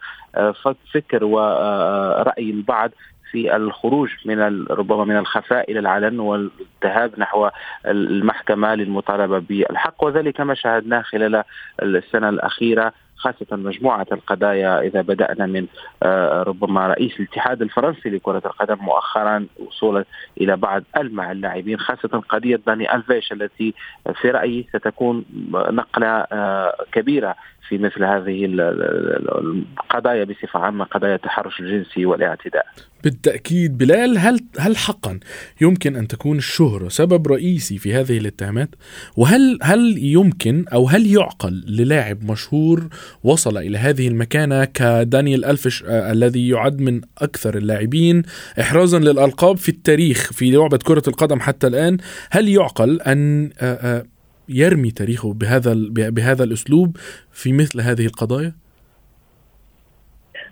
فكر 0.92 1.24
ورأي 1.24 2.50
البعض. 2.50 2.90
في 3.30 3.56
الخروج 3.56 4.10
من 4.24 4.66
ربما 4.70 5.04
من 5.04 5.16
الخفاء 5.16 5.70
إلى 5.70 5.78
العلن 5.78 6.20
والذهاب 6.20 7.12
نحو 7.18 7.48
المحكمة 7.86 8.74
للمطالبة 8.74 9.38
بالحق. 9.38 10.04
وذلك 10.04 10.40
ما 10.40 10.54
شاهدناه 10.54 11.02
خلال 11.02 11.44
السنة 11.82 12.28
الأخيرة 12.28 12.92
خاصة 13.20 13.56
مجموعة 13.56 14.06
القضايا 14.12 14.80
إذا 14.80 15.00
بدأنا 15.00 15.46
من 15.46 15.66
آه، 16.02 16.42
ربما 16.42 16.86
رئيس 16.86 17.20
الاتحاد 17.20 17.62
الفرنسي 17.62 18.10
لكرة 18.10 18.42
القدم 18.46 18.84
مؤخرا 18.84 19.46
وصولا 19.58 20.04
إلى 20.40 20.56
بعض 20.56 20.82
ألمع 20.96 21.32
اللاعبين 21.32 21.78
خاصة 21.78 22.22
قضية 22.28 22.60
داني 22.66 22.94
ألفيش 22.94 23.32
التي 23.32 23.74
في 24.20 24.30
رأيي 24.30 24.66
ستكون 24.76 25.24
نقلة 25.52 26.06
آه، 26.06 26.84
كبيرة 26.92 27.34
في 27.68 27.78
مثل 27.78 28.04
هذه 28.04 28.44
القضايا 28.44 30.24
بصفة 30.24 30.60
عامة 30.60 30.84
قضايا 30.84 31.14
التحرش 31.14 31.60
الجنسي 31.60 32.06
والاعتداء. 32.06 32.66
بالتأكيد. 33.04 33.78
بلال 33.78 34.18
هل 34.18 34.40
هل 34.58 34.76
حقا 34.76 35.20
يمكن 35.60 35.96
أن 35.96 36.08
تكون 36.08 36.38
الشهرة 36.38 36.88
سبب 36.88 37.28
رئيسي 37.28 37.78
في 37.78 37.94
هذه 37.94 38.18
الاتهامات؟ 38.18 38.70
وهل 39.16 39.58
هل 39.62 39.98
يمكن 39.98 40.64
أو 40.72 40.88
هل 40.88 41.06
يعقل 41.06 41.64
للاعب 41.66 42.30
مشهور 42.30 42.88
وصل 43.24 43.58
إلى 43.58 43.78
هذه 43.78 44.08
المكانة 44.08 44.64
كدانيال 44.64 45.44
ألفش 45.44 45.84
آه 45.86 46.12
الذي 46.12 46.48
يعد 46.48 46.80
من 46.80 47.00
أكثر 47.18 47.56
اللاعبين 47.56 48.22
إحرازا 48.60 48.98
للألقاب 48.98 49.56
في 49.56 49.68
التاريخ 49.68 50.32
في 50.32 50.50
لعبة 50.50 50.78
كرة 50.78 51.02
القدم 51.08 51.40
حتى 51.40 51.66
الآن؟ 51.66 51.98
هل 52.30 52.48
يعقل 52.48 53.00
أن 53.00 53.50
آه 53.58 53.98
آه 53.98 54.04
يرمي 54.48 54.90
تاريخه 54.90 55.32
بهذا 55.32 55.74
بهذا 55.90 56.44
الأسلوب 56.44 56.96
في 57.32 57.52
مثل 57.52 57.80
هذه 57.80 58.06
القضايا؟ 58.06 58.59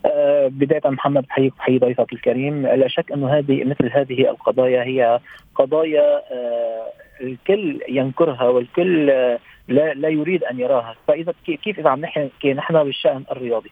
آه، 0.06 0.48
بداية 0.48 0.80
محمد 0.84 1.22
بحييك 1.26 1.52
بحيي 1.58 1.78
ضيفك 1.78 2.12
الكريم 2.12 2.66
لا 2.66 2.88
شك 2.88 3.12
أنه 3.12 3.38
هذه 3.38 3.64
مثل 3.64 3.90
هذه 3.92 4.30
القضايا 4.30 4.82
هي 4.82 5.20
قضايا 5.54 6.22
آه، 6.32 6.92
الكل 7.20 7.80
ينكرها 7.88 8.48
والكل 8.48 9.10
لا 9.68 9.94
لا 9.94 10.08
يريد 10.08 10.44
أن 10.44 10.60
يراها. 10.60 10.96
فإذا 11.08 11.34
كيف 11.46 11.78
إذا 11.78 11.90
عم 11.90 12.00
نحكي 12.00 12.52
نحن 12.54 12.84
بالشأن 12.84 13.24
الرياضي؟ 13.32 13.70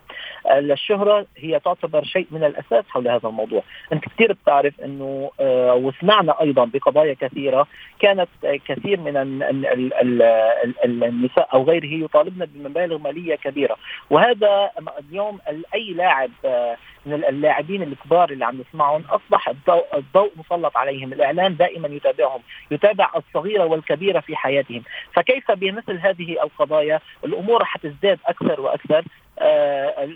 الشهرة 0.51 1.27
هي 1.37 1.61
تعتبر 1.61 2.05
شيء 2.05 2.27
من 2.31 2.45
الأساس 2.45 2.85
حول 2.89 3.09
هذا 3.09 3.29
الموضوع. 3.29 3.63
أنت 3.93 4.05
كثير 4.05 4.33
بتعرف 4.33 4.81
إنه 4.81 5.31
آه، 5.41 5.75
وسمعنا 5.75 6.41
أيضا 6.41 6.65
بقضايا 6.65 7.15
كثيرة 7.15 7.67
كانت 7.99 8.29
كثير 8.67 9.01
من 9.01 9.17
النساء 10.85 11.49
أو 11.55 11.65
غيره 11.65 12.05
يطالبن 12.05 12.47
بمبالغ 12.47 12.99
مالية 12.99 13.35
كبيرة. 13.35 13.77
وهذا 14.11 14.71
اليوم 15.11 15.39
أي 15.75 15.93
لاعب 15.93 16.31
آه، 16.45 16.77
من 17.07 17.25
اللاعبين 17.25 17.83
الكبار 17.83 18.31
اللي 18.31 18.45
عم 18.45 18.61
نسمعهم 18.69 19.05
أصبح 19.11 19.49
الضوء, 19.49 19.97
الضوء 19.97 20.33
مسلط 20.37 20.77
عليهم، 20.77 21.13
الإعلام 21.13 21.53
دائما 21.53 21.89
يتابعهم، 21.89 22.41
يتابع 22.71 23.11
الصغيرة 23.17 23.65
والكبيرة 23.65 24.21
في 24.21 24.37
حياتهم، 24.37 24.83
فكيف 25.13 25.51
بمثل 25.51 25.99
هذه 25.99 26.43
القضايا؟ 26.43 27.01
الأمور 27.25 27.65
حتزداد 27.65 28.19
أكثر 28.27 28.61
وأكثر. 28.61 29.05
آه، 29.39 30.09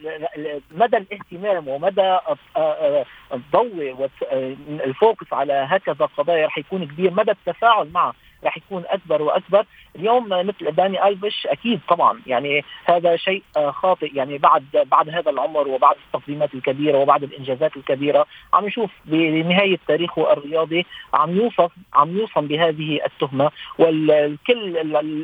مدى 0.70 0.96
الاهتمام 0.96 1.68
ومدى 1.68 2.00
آه، 2.00 2.36
آه، 2.56 3.04
الضوء 3.34 4.08
والفوكس 4.32 5.32
على 5.32 5.52
هكذا 5.52 6.06
قضايا 6.18 6.46
رح 6.46 6.58
يكون 6.58 6.84
كبير. 6.84 7.10
مدى 7.10 7.30
التفاعل 7.30 7.90
معه 7.92 8.14
راح 8.44 8.56
يكون 8.56 8.84
أكبر 8.86 9.22
وأكبر. 9.22 9.64
اليوم 9.96 10.28
مثل 10.28 10.70
داني 10.70 11.08
ألفيش 11.08 11.46
أكيد 11.46 11.80
طبعا 11.88 12.20
يعني 12.26 12.64
هذا 12.84 13.16
شيء 13.16 13.42
آه، 13.56 13.70
خاطئ. 13.70 14.16
يعني 14.16 14.38
بعد 14.38 14.64
بعد 14.90 15.08
هذا 15.08 15.30
العمر 15.30 15.68
وبعد 15.68 15.96
التقديمات 16.06 16.54
الكبيرة 16.54 16.98
وبعد 16.98 17.22
الإنجازات 17.22 17.76
الكبيرة 17.76 18.26
عم 18.52 18.66
نشوف 18.66 18.90
بنهاية 19.04 19.78
تاريخه 19.88 20.32
الرياضي 20.32 20.86
عم 21.14 21.36
يوصف 21.36 21.70
عم 21.94 22.16
يوصم 22.16 22.46
بهذه 22.46 23.00
التهمة. 23.06 23.50
والكل 23.78 24.76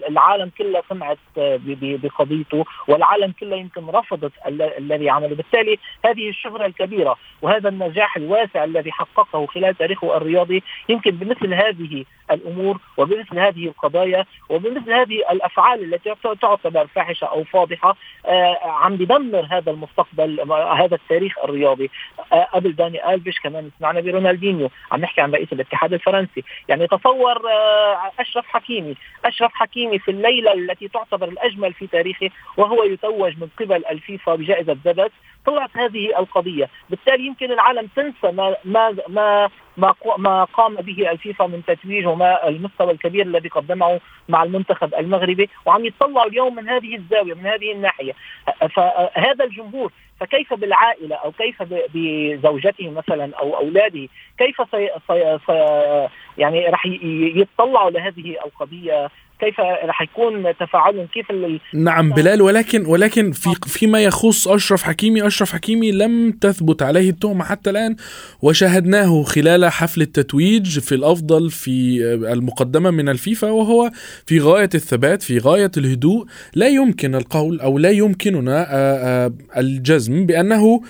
العالم 0.08 0.50
كله 0.58 0.82
سمعت 0.88 1.18
آه، 1.38 1.60
بقضيته 1.66 2.64
والعالم 2.88 3.32
كله 3.40 3.56
يمكن 3.56 3.86
رفضت 3.86 4.32
الذي 4.78 5.10
عمله. 5.10 5.36
بالتالي 5.36 5.78
هذه 6.04 6.28
الشهرة 6.28 6.66
الكبيرة 6.66 7.16
وهذا 7.42 7.68
النجاح 7.68 8.16
الواسع 8.16 8.64
الذي 8.64 8.92
حققه 8.92 9.46
خلال 9.46 9.74
تاريخه 9.74 10.16
الرياضي 10.16 10.62
يمكن 10.88 11.10
بمثل 11.10 11.54
هذه 11.54 12.04
الأمور 12.30 12.78
وبمثل 12.96 13.38
هذه 13.38 13.66
القضايا 13.66 14.24
وبمثل 14.48 14.92
هذه 14.92 15.18
الأفعال 15.30 15.94
التي 15.94 16.14
تعتبر 16.42 16.86
فاحشة 16.86 17.24
أو 17.24 17.44
فاضحة 17.44 17.96
آه، 18.26 18.58
عم 18.62 18.96
بدمر 18.96 19.46
هذا 19.50 19.70
المستقبل 19.70 20.52
هذا 20.52 20.94
التاريخ 20.94 21.38
الرياضي. 21.44 21.90
آه، 22.32 22.42
قبل 22.42 22.72
داني 22.72 23.14
ألفيش 23.14 23.40
كمان 23.40 23.70
سمعنا 23.78 24.00
برونالدينيو 24.00 24.70
عم 24.92 25.00
نحكي 25.00 25.20
عن 25.20 25.32
رئيس 25.32 25.52
الاتحاد 25.52 25.92
الفرنسي. 25.92 26.44
يعني 26.68 26.86
تصور 26.86 27.50
آه، 27.50 28.12
أشرف 28.18 28.46
حكيمي 28.46 28.94
أشرف 29.24 29.52
حكيمي 29.54 29.98
في 29.98 30.10
الليلة 30.10 30.52
التي 30.52 30.88
تعتبر 30.88 31.28
الأجمل 31.28 31.72
في 31.72 31.86
تاريخه 31.86 32.30
وهو 32.56 32.84
يتوج 32.84 33.32
من 33.38 33.48
قبل 33.60 33.84
الفيفا 33.90 34.34
بجائزة 34.34 34.76
زبد 34.84 35.10
طلعت 35.46 35.70
هذه 35.76 36.18
القضية، 36.18 36.68
بالتالي 36.90 37.26
يمكن 37.26 37.52
العالم 37.52 37.88
تنسى 37.96 38.32
ما 38.32 38.56
ما 38.64 38.96
ما 39.08 39.48
ما 39.76 39.94
ما 40.18 40.44
قام 40.44 40.74
به 40.74 41.10
الفيفا 41.10 41.46
من 41.46 41.62
تتويج 41.66 42.06
وما 42.06 42.48
المستوى 42.48 42.90
الكبير 42.92 43.26
الذي 43.26 43.48
قدمه 43.48 44.00
مع 44.28 44.42
المنتخب 44.42 44.94
المغربي 44.94 45.50
وعم 45.66 45.84
يطلعوا 45.84 46.28
اليوم 46.28 46.54
من 46.54 46.68
هذه 46.68 46.96
الزاوية 46.96 47.34
من 47.34 47.46
هذه 47.46 47.72
الناحية. 47.72 48.12
فهذا 48.76 49.44
الجمهور 49.44 49.92
فكيف 50.20 50.54
بالعائلة 50.54 51.16
أو 51.16 51.32
كيف 51.32 51.62
بزوجته 51.94 52.90
مثلا 52.90 53.34
أو 53.34 53.56
أولاده 53.56 54.08
كيف 54.38 54.56
سي 54.70 54.88
سي 55.08 55.38
سي 55.46 56.08
يعني 56.38 56.66
راح 56.66 56.86
يتطلعوا 57.36 57.90
لهذه 57.90 58.36
القضية؟ 58.44 59.10
كيف 59.40 59.60
راح 59.60 60.02
يكون 60.02 60.56
تفاعلهم؟ 60.60 61.06
كيف 61.06 61.26
نعم 61.74 62.12
بلال 62.12 62.42
ولكن 62.42 62.86
ولكن 62.86 63.32
في 63.32 63.54
فيما 63.66 64.02
يخص 64.02 64.48
أشرف 64.48 64.82
حكيمي 64.82 65.26
أشرف 65.26 65.52
حكيمي 65.52 65.92
لم 65.92 66.32
تثبت 66.32 66.82
عليه 66.82 67.10
التهمه 67.10 67.44
حتى 67.44 67.70
الآن 67.70 67.96
وشاهدناه 68.42 69.22
خلال 69.22 69.64
حفل 69.64 70.00
التتويج 70.00 70.78
في 70.78 70.94
الأفضل 70.94 71.50
في 71.50 72.04
المقدمة 72.32 72.90
من 72.90 73.08
الفيفا 73.08 73.50
وهو 73.50 73.90
في 74.26 74.40
غاية 74.40 74.70
الثبات 74.74 75.22
في 75.22 75.38
غاية 75.38 75.70
الهدوء 75.76 76.26
لا 76.54 76.68
يمكن 76.68 77.14
القول 77.14 77.60
أو 77.60 77.78
لا 77.78 77.90
يمكننا 77.90 78.66
الجزم 79.56 80.26
بأنه 80.26 80.56
آه، 80.56 80.80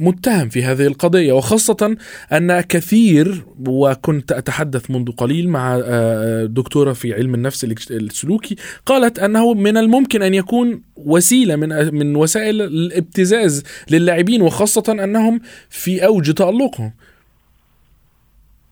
متهم 0.00 0.48
في 0.48 0.62
هذه 0.62 0.86
القضية 0.86 1.32
وخاصة 1.32 1.96
أن 2.32 2.60
كثير 2.60 3.44
وكنت 3.66 4.32
أتحدث 4.32 4.90
منذ 4.90 5.12
قليل 5.12 5.48
مع 5.48 5.80
آه، 5.84 6.44
دكتورة 6.44 6.92
في 6.92 7.14
علم 7.14 7.34
النفس 7.34 7.64
السلوكي 7.90 8.56
قالت 8.86 9.18
أنه 9.18 9.54
من 9.54 9.76
الممكن 9.76 10.22
أن 10.22 10.34
يكون 10.34 10.82
وسيلة 10.96 11.56
من 11.56 11.94
من 11.94 12.16
وسائل 12.16 12.62
الابتزاز 12.62 13.84
للاعبين 13.90 14.42
وخاصة 14.42 15.04
أنهم 15.04 15.40
في 15.70 16.06
أوج 16.06 16.32
تألقهم. 16.32 16.92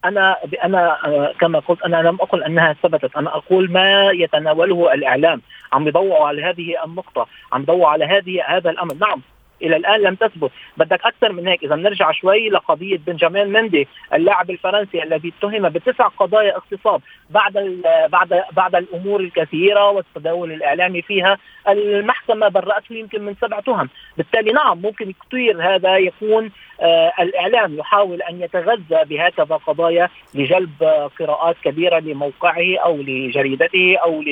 أنا 0.04 0.36
أنا 0.64 1.06
آه، 1.06 1.32
كما 1.40 1.58
قلت 1.58 1.82
أنا 1.82 1.96
لم 1.96 2.14
أقل 2.20 2.42
أنها 2.42 2.76
ثبتت. 2.82 3.16
أنا 3.16 3.36
أقول 3.36 3.72
ما 3.72 4.10
يتناوله 4.10 4.94
الإعلام. 4.94 5.42
عم 5.72 5.88
يضوعوا 5.88 6.26
على 6.26 6.42
هذه 6.42 6.84
النقطة. 6.84 7.26
عم 7.52 7.62
يضوعوا 7.62 7.88
على 7.88 8.04
هذه 8.04 8.56
هذا 8.56 8.70
الأمر. 8.70 8.94
نعم. 8.94 9.22
إلى 9.62 9.76
الآن 9.76 10.00
لم 10.00 10.14
تثبت. 10.14 10.50
بدك 10.76 11.00
أكثر 11.04 11.32
من 11.32 11.48
هيك. 11.48 11.64
إذا 11.64 11.76
نرجع 11.76 12.12
شوي 12.12 12.48
لقضية 12.48 12.98
بنجامين 13.06 13.46
مندي 13.52 13.88
اللاعب 14.14 14.50
الفرنسي 14.50 15.02
الذي 15.02 15.32
اتهم 15.38 15.68
بتسع 15.68 16.08
قضايا 16.08 16.56
اغتصاب 16.56 17.00
بعد 17.30 17.82
بعد 18.08 18.42
بعد 18.52 18.74
الأمور 18.74 19.20
الكثيرة 19.20 19.90
والتداول 19.90 20.52
الإعلامي 20.52 21.02
فيها 21.02 21.38
المحكمة 21.68 22.48
برأته 22.48 22.94
يمكن 22.94 23.22
من 23.22 23.34
سبع 23.40 23.60
تهم. 23.60 23.88
بالتالي 24.16 24.52
نعم 24.52 24.82
ممكن 24.82 25.12
كثير 25.26 25.74
هذا 25.74 25.96
يكون 25.96 26.50
آه 26.82 27.12
الإعلام 27.20 27.78
يحاول 27.78 28.22
أن 28.22 28.42
يتغذى 28.42 29.04
بهكذا 29.04 29.56
قضايا 29.56 30.08
لجلب 30.34 30.82
قراءات 31.18 31.56
كبيرة 31.64 31.98
لموقعه 31.98 32.78
أو 32.84 32.96
لجريدته 32.96 33.96
أو 33.96 34.22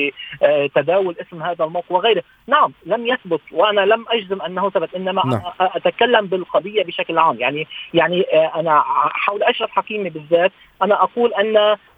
لتداول 0.41 1.15
اسم 1.21 1.43
هذا 1.43 1.65
الموقع 1.65 1.95
وغيره. 1.95 2.23
نعم 2.47 2.73
لم 2.85 3.07
يثبت 3.07 3.41
وأنا 3.51 3.81
لم 3.81 4.05
أجزم 4.09 4.41
أنه 4.41 4.69
ثبت 4.69 4.95
إنما 4.95 5.25
نعم. 5.25 5.41
أتكلم 5.59 6.25
بالقضية 6.25 6.83
بشكل 6.83 7.17
عام. 7.17 7.39
يعني 7.39 7.67
يعني 7.93 8.25
آه، 8.33 8.59
أنا 8.59 8.83
حول 9.09 9.43
اشرف 9.43 9.71
حكيمي 9.71 10.09
بالذات 10.09 10.51
أنا 10.81 11.03
أقول 11.03 11.33
أن 11.33 11.57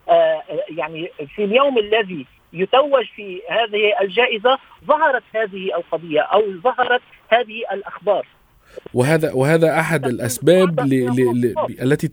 آه، 0.10 0.44
يعني 0.70 1.12
في 1.36 1.44
اليوم 1.44 1.78
الذي 1.78 2.26
يتوج 2.54 3.06
في 3.16 3.42
هذه 3.50 4.02
الجائزة 4.02 4.60
ظهرت 4.86 5.24
هذه 5.36 5.76
القضية 5.76 6.22
أو 6.22 6.42
ظهرت 6.64 7.02
هذه 7.30 7.64
الأخبار. 7.72 8.26
وهذا 8.94 9.32
وهذا 9.32 9.80
أحد 9.80 10.06
الأسباب 10.06 10.80
ل... 10.80 10.90
ل... 10.90 11.42
ل... 11.42 11.56
التي 11.82 12.08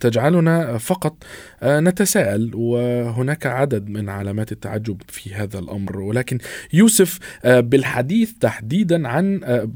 تجعلنا 0.00 0.78
فقط 0.78 1.16
آه، 1.62 1.80
نتساءل 1.80 2.50
وهناك 2.54 3.46
عدد 3.46 3.88
من 3.88 4.08
علامات 4.08 4.52
التعجب 4.52 5.02
في 5.08 5.34
هذا 5.34 5.58
الأمر. 5.58 6.00
ولكن 6.00 6.38
يوسف 6.72 7.18
آه، 7.44 7.60
بالحديث 7.60 8.32
تحديدا 8.40 9.08
عن 9.08 9.40
آه، 9.44 9.68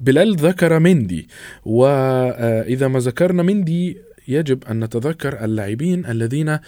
بلال 0.00 0.36
ذكر 0.36 0.78
مندي. 0.78 1.28
واذا 1.64 2.88
ما 2.88 2.98
ذكرنا 2.98 3.42
مندي 3.42 3.96
يجب 4.28 4.64
أن 4.64 4.84
نتذكر 4.84 5.44
اللاعبين 5.44 6.06
الذين 6.06 6.58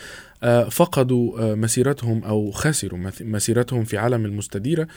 فقدوا 0.70 1.54
مسيرتهم 1.54 2.24
أو 2.24 2.50
خسروا 2.50 2.98
مسيرتهم 3.20 3.84
في 3.84 3.98
عالم 3.98 4.24
المستديرة. 4.24 4.88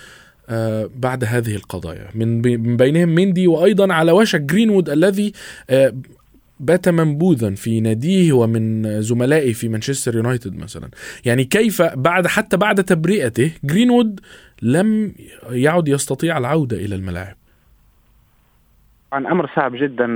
بعد 0.95 1.23
هذه 1.23 1.55
القضايا. 1.55 2.07
من 2.15 2.41
بينهم 2.77 3.15
ميندي 3.15 3.47
وأيضا 3.47 3.93
على 3.93 4.11
وشك 4.11 4.41
جرينوود 4.41 4.89
الذي 4.89 5.33
آه، 5.69 5.93
بات 6.59 6.89
منبوذا 6.89 7.55
في 7.55 7.79
ناديه 7.79 8.33
ومن 8.33 9.01
زملائه 9.01 9.53
في 9.53 9.69
مانشستر 9.69 10.15
يونايتد 10.15 10.55
مثلا. 10.55 10.89
يعني 11.25 11.43
كيف 11.43 11.81
بعد 11.81 12.27
حتى 12.27 12.57
بعد 12.57 12.83
تبرئته 12.83 13.51
جرينوود 13.63 14.19
لم 14.61 15.13
يعد 15.49 15.87
يستطيع 15.87 16.37
العودة 16.37 16.77
إلى 16.77 16.95
الملاعب. 16.95 17.40
عن 19.13 19.27
أمر 19.27 19.49
صعب 19.55 19.75
جدا 19.75 20.07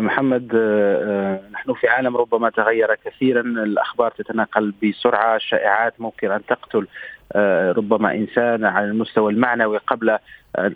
محمد 0.00 0.50
آه، 0.54 1.40
نحن 1.52 1.72
في 1.72 1.88
عالم 1.88 2.16
ربما 2.16 2.50
تغير 2.50 2.94
كثيرا 3.04 3.40
الأخبار 3.40 4.10
تتناقل 4.10 4.74
بسرعة 4.82 5.36
الشائعات 5.36 6.00
ممكن 6.00 6.30
أن 6.30 6.46
تقتل 6.46 6.86
آه، 7.32 7.72
ربما 7.72 8.14
إنسان 8.14 8.64
على 8.64 8.86
المستوى 8.86 9.32
المعنوي 9.32 9.78
قبل 9.78 10.18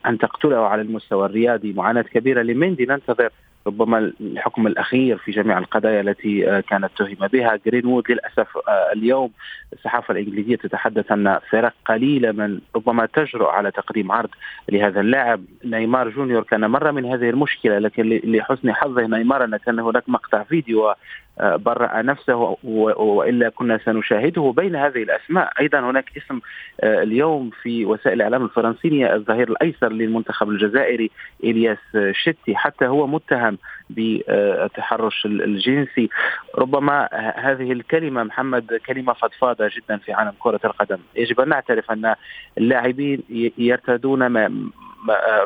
ان 0.06 0.18
تقتله 0.18 0.68
على 0.68 0.82
المستوى 0.82 1.26
الرياضي 1.26 1.72
معاناة 1.72 2.02
كبيرة 2.02 2.42
لمندي 2.42 2.86
ننتظر 2.86 3.30
ربما 3.66 4.12
الحكم 4.20 4.66
الأخير 4.66 5.16
في 5.16 5.30
جميع 5.30 5.58
القضايا 5.58 6.00
التي 6.00 6.50
آه، 6.50 6.60
كانت 6.60 6.90
تهم 6.98 7.26
بها. 7.32 7.58
جرينوود 7.66 8.10
للأسف 8.10 8.56
آه، 8.68 8.92
اليوم 8.92 9.30
الصحافة 9.72 10.12
الإنجليزية 10.12 10.56
تتحدث 10.56 11.12
أن 11.12 11.38
فرق 11.50 11.72
قليله 11.86 12.32
من 12.32 12.60
ربما 12.76 13.06
تجرؤ 13.06 13.48
على 13.48 13.70
تقديم 13.70 14.12
عرض 14.12 14.30
لهذا 14.68 15.00
اللاعب. 15.00 15.44
نيمار 15.64 16.08
جونيور 16.08 16.42
كان 16.42 16.70
مر 16.70 16.90
من 16.90 17.04
هذه 17.04 17.30
المشكلة 17.30 17.78
لكن 17.78 18.20
لحسن 18.24 18.72
حظه 18.72 19.06
نيمار 19.06 19.44
أن 19.44 19.56
كان 19.56 19.78
هناك 19.78 20.08
مقطع 20.08 20.42
فيديو 20.42 20.94
برأ 21.40 22.02
نفسه 22.02 22.56
وإلا 22.64 23.48
كنا 23.48 23.78
سنشاهده 23.84 24.54
بين 24.56 24.76
هذه 24.76 25.02
الأسماء، 25.02 25.52
أيضا 25.60 25.80
هناك 25.80 26.16
اسم 26.16 26.40
آه، 26.80 27.02
اليوم 27.02 27.50
في 27.62 27.84
وسائل 27.84 28.16
الإعلام 28.16 28.44
الفرنسية 28.44 29.14
الظهير 29.14 29.48
الأيسر 29.48 29.92
للمنتخب 29.92 30.48
الجزائري 30.48 31.10
إلياس 31.44 31.78
شتي 32.12 32.56
حتى 32.56 32.86
هو 32.86 33.06
متهم 33.06 33.58
بالتحرش 33.90 35.26
الجنسي، 35.26 36.08
ربما 36.54 37.08
هذه 37.36 37.72
الكلمة 37.72 38.22
محمد 38.22 38.80
كلمة 38.86 39.12
فضفاضة 39.12 39.70
جدا 39.76 39.96
في 39.96 40.12
عالم 40.12 40.32
كرة 40.38 40.60
القدم، 40.64 40.98
يجب 41.16 41.40
أن 41.40 41.48
نعترف 41.48 41.90
أن 41.90 42.14
اللاعبين 42.58 43.22
يرتدون 43.58 44.26
ما 44.26 44.70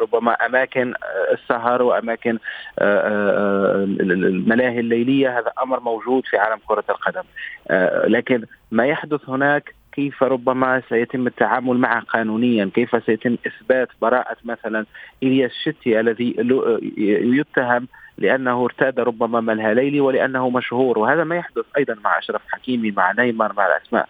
ربما 0.03 0.33
أماكن 0.33 0.95
السهر 1.33 1.83
وأماكن 1.83 2.39
آه، 2.79 3.01
آه، 3.01 3.85
الملاهي 4.01 4.81
الليلية. 4.81 5.39
هذا 5.39 5.53
أمر 5.63 5.81
موجود 5.81 6.27
في 6.27 6.37
عالم 6.39 6.61
كرة 6.67 6.85
القدم. 6.91 7.23
آه، 7.71 8.07
لكن 8.07 8.45
ما 8.71 8.87
يحدث 8.87 9.29
هناك 9.29 9.75
كيف 9.93 10.23
ربما 10.23 10.83
سيتم 10.89 11.27
التعامل 11.27 11.77
معه 11.77 12.01
قانونيا؟ 12.01 12.71
كيف 12.75 13.05
سيتم 13.07 13.37
إثبات 13.47 13.89
براءة 14.03 14.37
مثلا 14.45 14.87
إلياس 15.23 15.51
شتي 15.65 16.01
الذي 16.01 16.37
يتهم 17.39 17.89
لأنه 18.19 18.65
ارتاد 18.65 19.01
ربما 19.01 19.41
ملهى 19.41 19.75
ليلي 19.75 20.01
ولأنه 20.01 20.51
مشهور؟ 20.51 20.99
وهذا 20.99 21.25
ما 21.25 21.37
يحدث 21.37 21.65
أيضا 21.77 21.97
مع 22.05 22.19
أشرف 22.19 22.43
حكيمي 22.49 22.91
مع 22.91 23.13
نيمار 23.13 23.53
مع 23.53 23.67
الأسماء. 23.67 24.09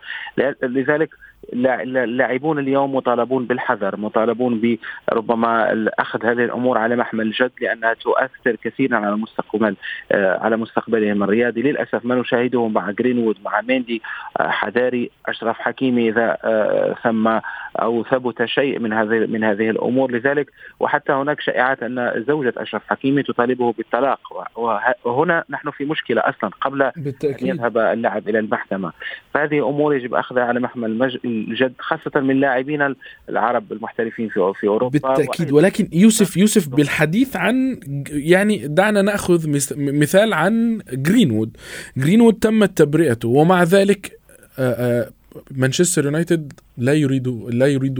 لذلك 0.62 1.10
اللاعبون 1.52 2.58
اليوم 2.58 2.94
مطالبون 2.94 3.46
بالحذر 3.46 3.96
مطالبون 3.96 4.76
بربما 5.08 5.88
اخذ 5.98 6.26
هذه 6.26 6.44
الأمور 6.44 6.78
على 6.78 6.96
محمل 6.96 7.26
الجد 7.26 7.50
لأنها 7.60 7.94
تؤثر 7.94 8.56
كثيرا 8.62 8.96
على 8.96 9.08
المستقبل 9.08 9.76
آه، 10.12 10.38
على 10.38 10.56
مستقبلهم 10.56 11.22
الرياضي 11.22 11.62
للأسف 11.62 12.04
ما 12.04 12.14
نشاهده 12.14 12.68
مع 12.68 12.90
جرينوود 12.90 13.36
مع 13.44 13.60
ميندي 13.60 14.02
آه، 14.40 14.48
حذاري 14.48 15.10
أشرف 15.26 15.58
حكيمي 15.58 16.08
إذا 16.08 16.36
آه، 16.44 16.94
ثم 17.04 17.38
أو 17.76 18.04
ثبت 18.04 18.44
شيء 18.44 18.78
من 18.78 18.92
هذه 18.92 19.26
من 19.26 19.44
هذه 19.44 19.70
الأمور. 19.70 20.10
لذلك 20.10 20.50
وحتى 20.80 21.12
هناك 21.12 21.40
شائعات 21.40 21.82
أن 21.82 22.24
زوجة 22.28 22.52
أشرف 22.56 22.82
حكيمي 22.86 23.22
تطالبه 23.22 23.72
بالطلاق. 23.72 24.20
وهنا 25.04 25.44
نحن 25.50 25.70
في 25.70 25.84
مشكلة 25.84 26.20
أصلا 26.20 26.50
قبل 26.60 26.90
بالتأكيد. 26.96 27.48
ان 27.48 27.56
يذهب 27.56 27.78
اللاعب 27.78 28.28
إلى 28.28 28.38
المحكمة. 28.38 28.92
فهذه 29.34 29.68
أمور 29.68 29.94
يجب 29.94 30.14
أخذها 30.14 30.44
على 30.44 30.60
محمل 30.60 30.90
الجد 31.30 31.72
خاصة 31.78 32.20
من 32.20 32.40
لاعبين 32.40 32.94
العرب 33.28 33.72
المحترفين 33.72 34.28
في 34.28 34.52
في 34.60 34.66
أوروبا. 34.66 34.98
بالتأكيد 34.98 35.52
ولكن 35.52 35.88
يوسف 35.92 36.36
يوسف 36.36 36.68
بالحديث 36.68 37.36
عن 37.36 37.80
يعني 38.10 38.66
دعنا 38.66 39.02
نأخذ 39.02 39.48
مثال 39.76 40.32
عن 40.32 40.82
جرينوود. 40.92 41.56
جرينوود 41.96 42.34
تمت 42.34 42.78
تبرئته 42.78 43.28
ومع 43.28 43.62
ذلك 43.62 44.18
آآ 44.58 45.00
آآ 45.00 45.10
مانشستر 45.50 46.04
يونايتد 46.04 46.52
لا 46.78 46.94
يريد 46.94 47.28
لا 47.50 47.66
يريد 47.66 47.98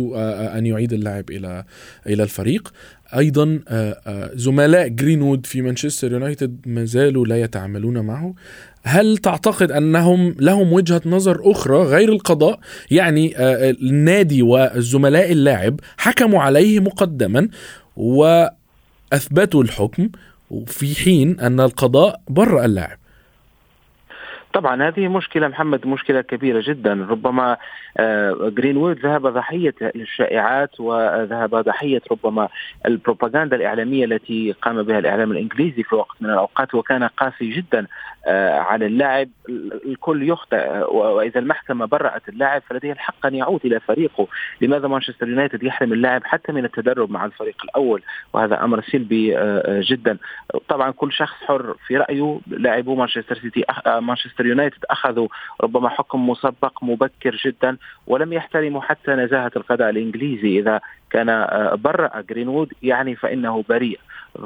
أن 0.56 0.66
يعيد 0.66 0.92
اللاعب 0.92 1.30
إلى 1.30 1.64
إلى 2.06 2.22
الفريق. 2.22 2.72
أيضا 3.16 3.60
زملاء 4.34 4.88
جرينوود 4.88 5.46
في 5.46 5.62
مانشستر 5.62 6.12
يونايتد 6.12 6.56
ما 6.66 6.84
زالوا 6.84 7.26
لا 7.26 7.40
يتعاملون 7.40 8.00
معه. 8.00 8.34
هل 8.82 9.16
تعتقد 9.16 9.72
أنهم 9.72 10.34
لهم 10.38 10.72
وجهة 10.72 11.02
نظر 11.06 11.50
أخرى 11.50 11.76
غير 11.76 12.08
القضاء؟ 12.08 12.60
يعني 12.90 13.34
النادي 13.70 14.42
والزملاء 14.42 15.32
اللاعب 15.32 15.80
حكموا 15.96 16.42
عليه 16.42 16.80
مقدما 16.80 17.48
وأثبتوا 17.96 19.62
الحكم 19.62 20.08
في 20.66 20.94
حين 20.94 21.40
أن 21.40 21.60
القضاء 21.60 22.20
برأ 22.28 22.64
اللاعب. 22.64 22.99
طبعا 24.52 24.88
هذه 24.88 25.08
مشكلة 25.08 25.48
محمد 25.48 25.86
مشكلة 25.86 26.20
كبيرة 26.20 26.62
جدا. 26.66 27.06
ربما 27.10 27.56
جرينوود 28.40 28.98
ذهب 28.98 29.26
ضحية 29.26 29.74
الشائعات 29.82 30.80
وذهب 30.80 31.54
ضحية 31.54 32.02
ربما 32.10 32.48
البروباغندا 32.86 33.56
الإعلامية 33.56 34.04
التي 34.04 34.52
قام 34.62 34.82
بها 34.82 34.98
الإعلام 34.98 35.32
الإنجليزي 35.32 35.82
في 35.82 35.94
وقت 35.94 36.16
من 36.20 36.30
الأوقات 36.30 36.74
وكان 36.74 37.04
قاسي 37.04 37.50
جدا 37.50 37.86
على 38.68 38.86
اللاعب. 38.86 39.28
الكل 39.86 40.28
يخطئ 40.28 40.94
وإذا 40.94 41.40
المحكمة 41.40 41.86
برأت 41.86 42.28
اللاعب 42.28 42.62
فلديه 42.62 42.92
الحق 42.92 43.26
أن 43.26 43.34
يعود 43.34 43.60
إلى 43.64 43.80
فريقه. 43.80 44.26
لماذا 44.60 44.88
مانشستر 44.88 45.28
يونايتد 45.28 45.62
يحرم 45.62 45.92
اللاعب 45.92 46.24
حتى 46.24 46.52
من 46.52 46.64
التدرب 46.64 47.10
مع 47.10 47.24
الفريق 47.24 47.56
الأول؟ 47.64 48.02
وهذا 48.32 48.64
أمر 48.64 48.80
سلبي 48.80 49.36
جدا. 49.66 50.18
طبعا 50.68 50.90
كل 50.90 51.12
شخص 51.12 51.36
حر 51.46 51.74
في 51.86 51.96
رأيه. 51.96 52.40
لاعبو 52.46 52.94
مانشستر 52.94 53.38
سيتي 53.38 53.64
مانشستر 53.86 54.39
يونايتد 54.46 54.84
أخذوا 54.90 55.28
ربما 55.60 55.88
حكم 55.88 56.30
مسبق 56.30 56.84
مبكر 56.84 57.40
جدا 57.44 57.76
ولم 58.06 58.32
يحترموا 58.32 58.80
حتى 58.80 59.10
نزاهة 59.10 59.50
القضاء 59.56 59.90
الإنجليزي. 59.90 60.58
إذا 60.58 60.80
كان 61.10 61.48
برأ 61.74 62.20
جرينوود 62.20 62.72
يعني 62.82 63.16
فإنه 63.16 63.64
بريء. 63.68 64.00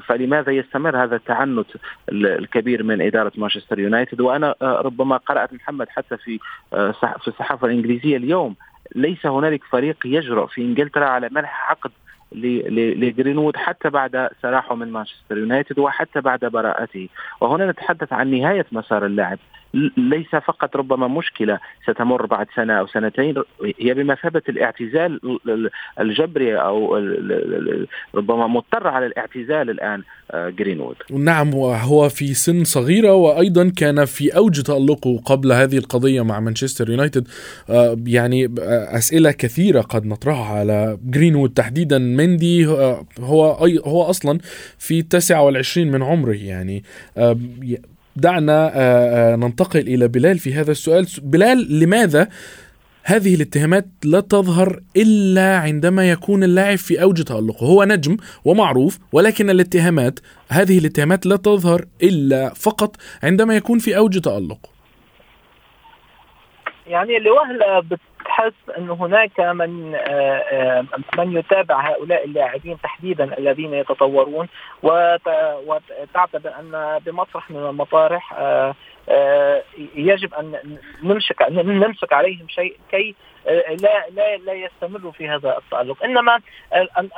فلماذا 0.07 0.53
يستمر 0.53 1.05
هذا 1.05 1.17
التعنت 1.17 1.67
الكبير 2.13 2.83
من 2.83 3.01
إدارة 3.01 3.33
مانشستر 3.37 3.79
يونايتد؟ 3.79 4.21
وأنا 4.21 4.55
ربما 4.63 5.17
قرأت 5.17 5.53
محمد 5.53 5.89
حتى 5.89 6.17
في 6.17 6.39
في 6.71 7.29
الصحافة 7.29 7.67
الإنجليزية 7.67 8.17
اليوم 8.17 8.57
ليس 8.95 9.27
هنالك 9.27 9.65
فريق 9.65 9.97
يجرؤ 10.05 10.47
في 10.47 10.61
إنجلترا 10.61 11.05
على 11.05 11.29
منح 11.33 11.71
عقد 11.71 11.91
لجرينوود 12.33 13.57
حتى 13.57 13.91
بعد 13.91 14.29
سراحه 14.43 14.75
من 14.75 14.93
مانشستر 14.93 15.39
يونايتد 15.39 15.79
وحتى 15.79 16.21
بعد 16.21 16.45
براءته. 16.45 17.09
وهنا 17.41 17.71
نتحدث 17.71 18.13
عن 18.13 18.31
نهاية 18.31 18.67
مسار 18.73 19.07
اللاعب. 19.07 19.39
ليس 19.97 20.29
فقط 20.29 20.77
ربما 20.77 21.09
مشكلة 21.09 21.59
ستمر 21.83 22.27
بعد 22.27 22.47
سنة 22.57 22.73
أو 22.73 22.87
سنتين 22.87 23.35
هي 23.81 23.95
بمثابة 23.95 24.43
الاعتزال 24.49 25.21
الجبري 26.01 26.57
أو 26.57 26.97
ربما 28.15 28.47
مضطر 28.47 28.89
على 28.89 29.07
الاعتزال 29.07 29.71
الآن 29.71 30.03
جرينوود. 30.35 30.97
نعم 31.11 31.55
وهو 31.55 32.09
في 32.09 32.35
سن 32.35 32.65
صغيرة 32.65 33.15
وأيضا 33.15 33.73
كان 33.77 34.05
في 34.05 34.37
أوج 34.37 34.63
تألقه 34.63 35.21
قبل 35.25 35.53
هذه 35.53 35.79
القضية 35.79 36.25
مع 36.25 36.41
مانشستر 36.41 36.91
يونايتد. 36.91 37.29
يعني 38.07 38.55
أسئلة 38.99 39.31
كثيرة 39.31 39.81
قد 39.81 40.07
نطرحها 40.07 40.59
على 40.59 40.99
جرينوود 41.05 41.51
تحديدا. 41.51 41.99
مندي 41.99 42.67
هو 43.21 43.45
هو 43.87 44.03
أصلا 44.03 44.39
في 44.79 45.03
29 45.03 45.91
من 45.91 46.03
عمره 46.03 46.35
يعني 46.35 46.85
دعنا 48.17 49.37
ننتقل 49.37 49.81
إلى 49.81 50.09
بلال 50.09 50.39
في 50.39 50.55
هذا 50.55 50.71
السؤال. 50.71 51.07
بلال 51.23 51.79
لماذا 51.81 52.29
هذه 53.07 53.35
الاتهامات 53.35 53.87
لا 54.05 54.21
تظهر 54.21 54.83
إلا 54.97 55.59
عندما 55.59 56.11
يكون 56.11 56.45
اللاعب 56.45 56.79
في 56.79 57.03
أوج 57.03 57.23
تألقه؟ 57.23 57.67
هو 57.67 57.85
نجم 57.85 58.17
ومعروف 58.45 58.99
ولكن 59.13 59.51
الاتهامات 59.51 60.21
هذه 60.49 60.79
الاتهامات 60.79 61.27
لا 61.27 61.37
تظهر 61.37 61.85
إلا 62.03 62.55
فقط 62.55 62.97
عندما 63.23 63.57
يكون 63.57 63.79
في 63.79 63.97
أوج 63.97 64.21
تألقه. 64.21 64.74
يعني 66.87 67.19
لوهلة 67.19 67.81
بتحس 67.81 68.53
أن 68.79 68.91
هناك 68.91 69.41
من 69.41 69.91
من 71.19 71.37
يتابع 71.37 71.91
هؤلاء 71.91 72.25
اللاعبين 72.25 72.81
تحديدا 72.83 73.39
الذين 73.39 73.75
يتطورون. 73.75 74.49
وتعتبر 74.83 76.53
أن 76.61 77.01
بمطرح 77.07 77.51
من 77.51 77.57
المطارح 77.57 78.35
يجب 79.97 80.35
أن 80.35 80.79
نمسك 81.03 81.43
نمسك 81.51 82.13
عليهم 82.13 82.49
شيء 82.49 82.77
كي 82.91 83.15
لا 83.69 84.05
لا 84.11 84.37
لا 84.37 84.53
يستمروا 84.53 85.13
في 85.13 85.29
هذا 85.29 85.59
التألق. 85.59 86.05
إنما 86.05 86.41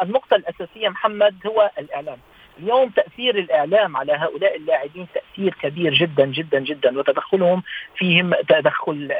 النقطة 0.03 0.37
الأساسية 0.37 0.89
محمد 0.89 1.35
هو 1.47 1.71
الإعلام. 1.79 2.19
اليوم 2.59 2.89
تأثير 2.89 3.39
الإعلام 3.39 3.97
على 3.97 4.13
هؤلاء 4.13 4.57
اللاعبين 4.57 5.07
تأثير 5.15 5.55
كبير 5.63 5.95
جدا 5.95 6.27
جدا 6.27 6.59
جدا 6.59 6.99
وتدخلهم 6.99 7.63
فيهم 7.97 8.35
تدخل 8.49 9.11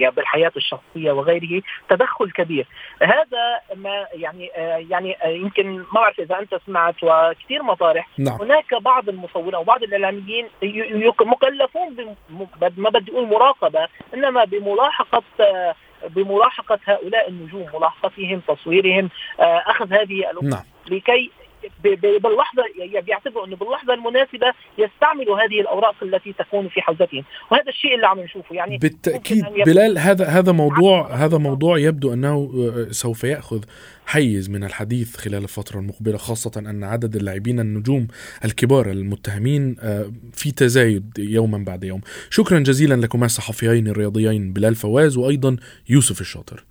يعني 0.00 0.14
بالحياة 0.14 0.52
الشخصية 0.56 1.12
وغيره 1.12 1.62
تدخل 1.88 2.30
كبير 2.30 2.66
هذا 3.02 3.60
ما 3.74 4.06
يعني 4.14 4.50
يعني 4.90 5.16
يمكن 5.26 5.76
ما 5.76 6.06
بعرف 6.06 6.20
إذا 6.20 6.38
أنت 6.38 6.54
سمعت 6.66 6.94
وكثير 7.02 7.62
مطارح 7.62 8.08
نعم. 8.18 8.38
هناك 8.40 8.74
بعض 8.74 9.08
المصورين 9.08 9.54
أو 9.54 9.64
بعض 9.64 9.82
الاعلاميين 9.82 10.48
مكلفون 11.20 12.16
ما 12.76 12.90
بدي 12.90 13.12
أقول 13.12 13.28
مراقبة 13.28 13.88
إنما 14.14 14.44
بملاحقة 14.44 15.22
بملاحقة 16.08 16.78
هؤلاء 16.84 17.28
النجوم 17.28 17.66
ملاحقتهم 17.74 18.40
تصويرهم 18.48 19.10
أخذ 19.40 19.92
هذه 19.92 20.30
الأمور 20.30 20.50
نعم. 20.50 20.64
لكي 20.90 21.30
باللحظة 21.84 22.62
بيعتبروا 23.06 23.46
إنه 23.46 23.56
باللحظة 23.56 23.94
المناسبة 23.94 24.52
يستعملوا 24.78 25.38
هذه 25.38 25.60
الأوراق 25.60 25.94
التي 26.02 26.32
تكون 26.32 26.68
في 26.68 26.80
حوزتهم. 26.80 27.24
وهذا 27.50 27.68
الشيء 27.68 27.94
اللي 27.94 28.06
عم 28.06 28.20
نشوفه. 28.20 28.54
يعني 28.54 28.78
بالتأكيد 28.78 29.44
بلال 29.66 29.98
هذا 29.98 30.24
هذا 30.24 30.52
موضوع 30.52 31.14
هذا 31.14 31.38
موضوع 31.38 31.78
يبدو 31.78 32.12
أنه 32.12 32.50
سوف 32.90 33.24
يأخذ 33.24 33.64
حيز 34.06 34.50
من 34.50 34.64
الحديث 34.64 35.16
خلال 35.16 35.42
الفترة 35.42 35.78
المقبلة 35.78 36.16
خاصة 36.16 36.52
أن 36.56 36.84
عدد 36.84 37.16
اللاعبين 37.16 37.60
النجوم 37.60 38.08
الكبار 38.44 38.90
المتهمين 38.90 39.74
في 40.32 40.52
تزايد 40.56 41.12
يوما 41.18 41.58
بعد 41.58 41.84
يوم. 41.84 42.00
شكرا 42.30 42.58
جزيلا 42.58 42.94
لكما 42.94 43.26
الصحفيين 43.26 43.88
الرياضيين 43.88 44.52
بلال 44.52 44.74
فواز 44.74 45.16
وأيضا 45.16 45.56
يوسف 45.88 46.20
الشاطر. 46.20 46.64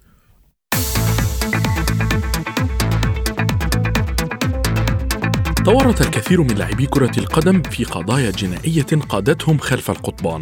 تورط 5.66 6.02
الكثير 6.02 6.42
من 6.42 6.56
لاعبي 6.56 6.86
كرة 6.86 7.12
القدم 7.18 7.62
في 7.62 7.84
قضايا 7.84 8.32
جنائية 8.32 9.02
قادتهم 9.10 9.58
خلف 9.58 9.92
القضبان، 9.92 10.42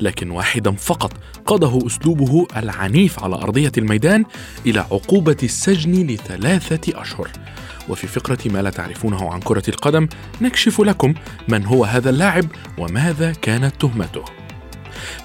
لكن 0.00 0.30
واحدا 0.30 0.72
فقط 0.72 1.12
قاده 1.46 1.86
أسلوبه 1.86 2.46
العنيف 2.56 3.24
على 3.24 3.34
أرضية 3.34 3.72
الميدان 3.78 4.24
إلى 4.66 4.80
عقوبة 4.80 5.36
السجن 5.42 6.06
لثلاثة 6.06 7.02
أشهر. 7.02 7.28
وفي 7.88 8.06
فقرة 8.06 8.38
ما 8.46 8.62
لا 8.62 8.70
تعرفونه 8.70 9.32
عن 9.32 9.40
كرة 9.40 9.62
القدم 9.68 10.08
نكشف 10.40 10.80
لكم 10.80 11.14
من 11.48 11.64
هو 11.66 11.84
هذا 11.84 12.10
اللاعب 12.10 12.44
وماذا 12.78 13.32
كانت 13.32 13.80
تهمته. 13.80 14.24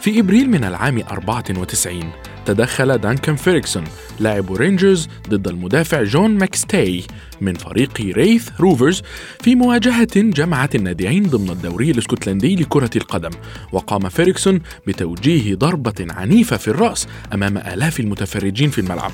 في 0.02 0.20
إبريل 0.20 0.50
من 0.50 0.64
العام 0.64 1.04
94 1.12 2.12
تدخل 2.46 2.98
دانكن 2.98 3.36
فيريكسون 3.36 3.84
لاعب 4.20 4.54
رينجرز 4.54 5.08
ضد 5.30 5.48
المدافع 5.48 6.04
جون 6.04 6.32
ماكستاي 6.32 7.04
من 7.42 7.54
فريق 7.54 8.02
ريث 8.02 8.50
روفرز 8.60 9.02
في 9.42 9.56
مواجهة 9.56 10.16
جمعت 10.16 10.76
الناديين 10.76 11.24
ضمن 11.24 11.50
الدوري 11.50 11.92
الإسكتلندي 11.92 12.56
لكرة 12.56 12.90
القدم. 12.96 13.32
وقام 13.72 14.10
فيريكسون 14.10 14.62
بتوجيه 14.88 15.56
ضربة 15.56 16.06
عنيفة 16.10 16.58
في 16.58 16.68
الرأس 16.68 17.08
أمام 17.34 17.58
آلاف 17.58 18.00
المتفرجين 18.00 18.70
في 18.70 18.82
الملعب 18.82 19.12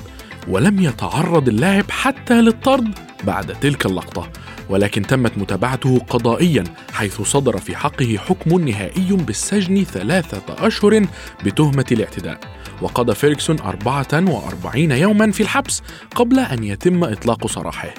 ولم 0.48 0.82
يتعرض 0.82 1.48
اللاعب 1.48 1.90
حتى 1.90 2.40
للطرد 2.42 2.98
بعد 3.24 3.60
تلك 3.60 3.86
اللقطة. 3.86 4.28
ولكن 4.68 5.02
تمت 5.02 5.38
متابعته 5.38 5.98
قضائيا 5.98 6.64
حيث 6.92 7.22
صدر 7.22 7.58
في 7.58 7.76
حقه 7.76 8.16
حكم 8.18 8.68
نهائي 8.68 9.12
بالسجن 9.12 9.84
ثلاثة 9.84 10.66
أشهر 10.66 11.06
بتهمة 11.44 11.86
الاعتداء. 11.92 12.40
وقضى 12.82 13.14
فيريكسون 13.14 13.60
44 13.60 14.90
يوما 14.90 15.30
في 15.30 15.42
الحبس 15.42 15.82
قبل 16.14 16.38
أن 16.38 16.64
يتم 16.64 17.04
إطلاق 17.04 17.46
سراحه. 17.46 17.94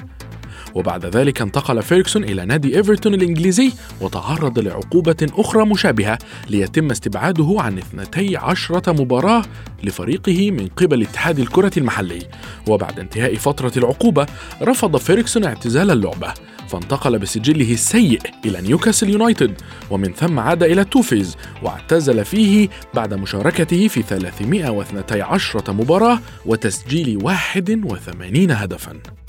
وبعد 0.76 1.06
ذلك 1.06 1.42
انتقل 1.42 1.82
فيركسون 1.84 2.24
إلى 2.24 2.46
نادي 2.46 2.78
إيفرتون 2.78 3.14
الإنجليزي 3.14 3.72
وتعرض 4.02 4.60
لعقوبة 4.60 5.28
أخرى 5.34 5.66
مشابهة 5.66 6.18
ليتم 6.50 6.92
استبعاده 6.92 7.56
عن 7.60 7.78
12 7.78 8.82
مباراة 8.88 9.44
لفريقه 9.84 10.52
من 10.52 10.68
قبل 10.68 11.02
اتحاد 11.02 11.40
الكرة 11.40 11.72
المحلي. 11.78 12.22
وبعد 12.68 13.00
انتهاء 13.00 13.36
فترة 13.36 13.72
العقوبة 13.78 14.26
رفض 14.62 14.98
فيركسون 14.98 15.44
اعتزال 15.44 15.92
اللعبة 15.92 16.34
فانتقل 16.68 17.20
بسجله 17.20 17.74
السيء 17.74 18.20
إلى 18.46 18.62
نيوكاسل 18.62 19.10
يونايتد 19.10 19.62
ومن 19.92 20.14
ثم 20.14 20.40
عاد 20.40 20.64
إلى 20.64 20.84
توفيز 20.84 21.38
واعتزل 21.64 22.26
فيه 22.26 22.70
بعد 22.94 23.14
مشاركته 23.14 23.88
في 23.88 24.02
312 24.02 25.74
مباراة 25.74 26.20
وتسجيل 26.46 27.20
81 27.24 28.52
هدفاً. 28.52 29.23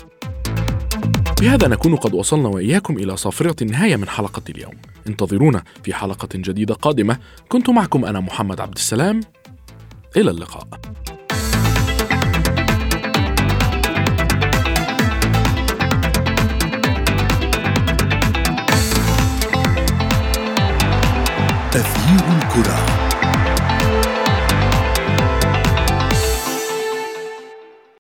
بهذا 1.40 1.68
نكون 1.68 1.96
قد 1.96 2.14
وصلنا 2.14 2.48
وإياكم 2.48 2.96
إلى 2.96 3.16
صافرة 3.16 3.56
النهاية 3.62 3.96
من 3.96 4.08
حلقة 4.08 4.42
اليوم. 4.48 4.72
انتظرونا 5.06 5.62
في 5.82 5.94
حلقة 5.94 6.28
جديدة 6.34 6.74
قادمة. 6.74 7.18
كنت 7.48 7.70
معكم 7.70 8.04
أنا 8.04 8.20
محمد 8.20 8.60
عبد 8.60 8.76
السلام. 8.76 9.20
إلى 10.16 10.30
اللقاء. 10.30 10.66
أثير 21.74 22.36
الكرة. 22.42 23.03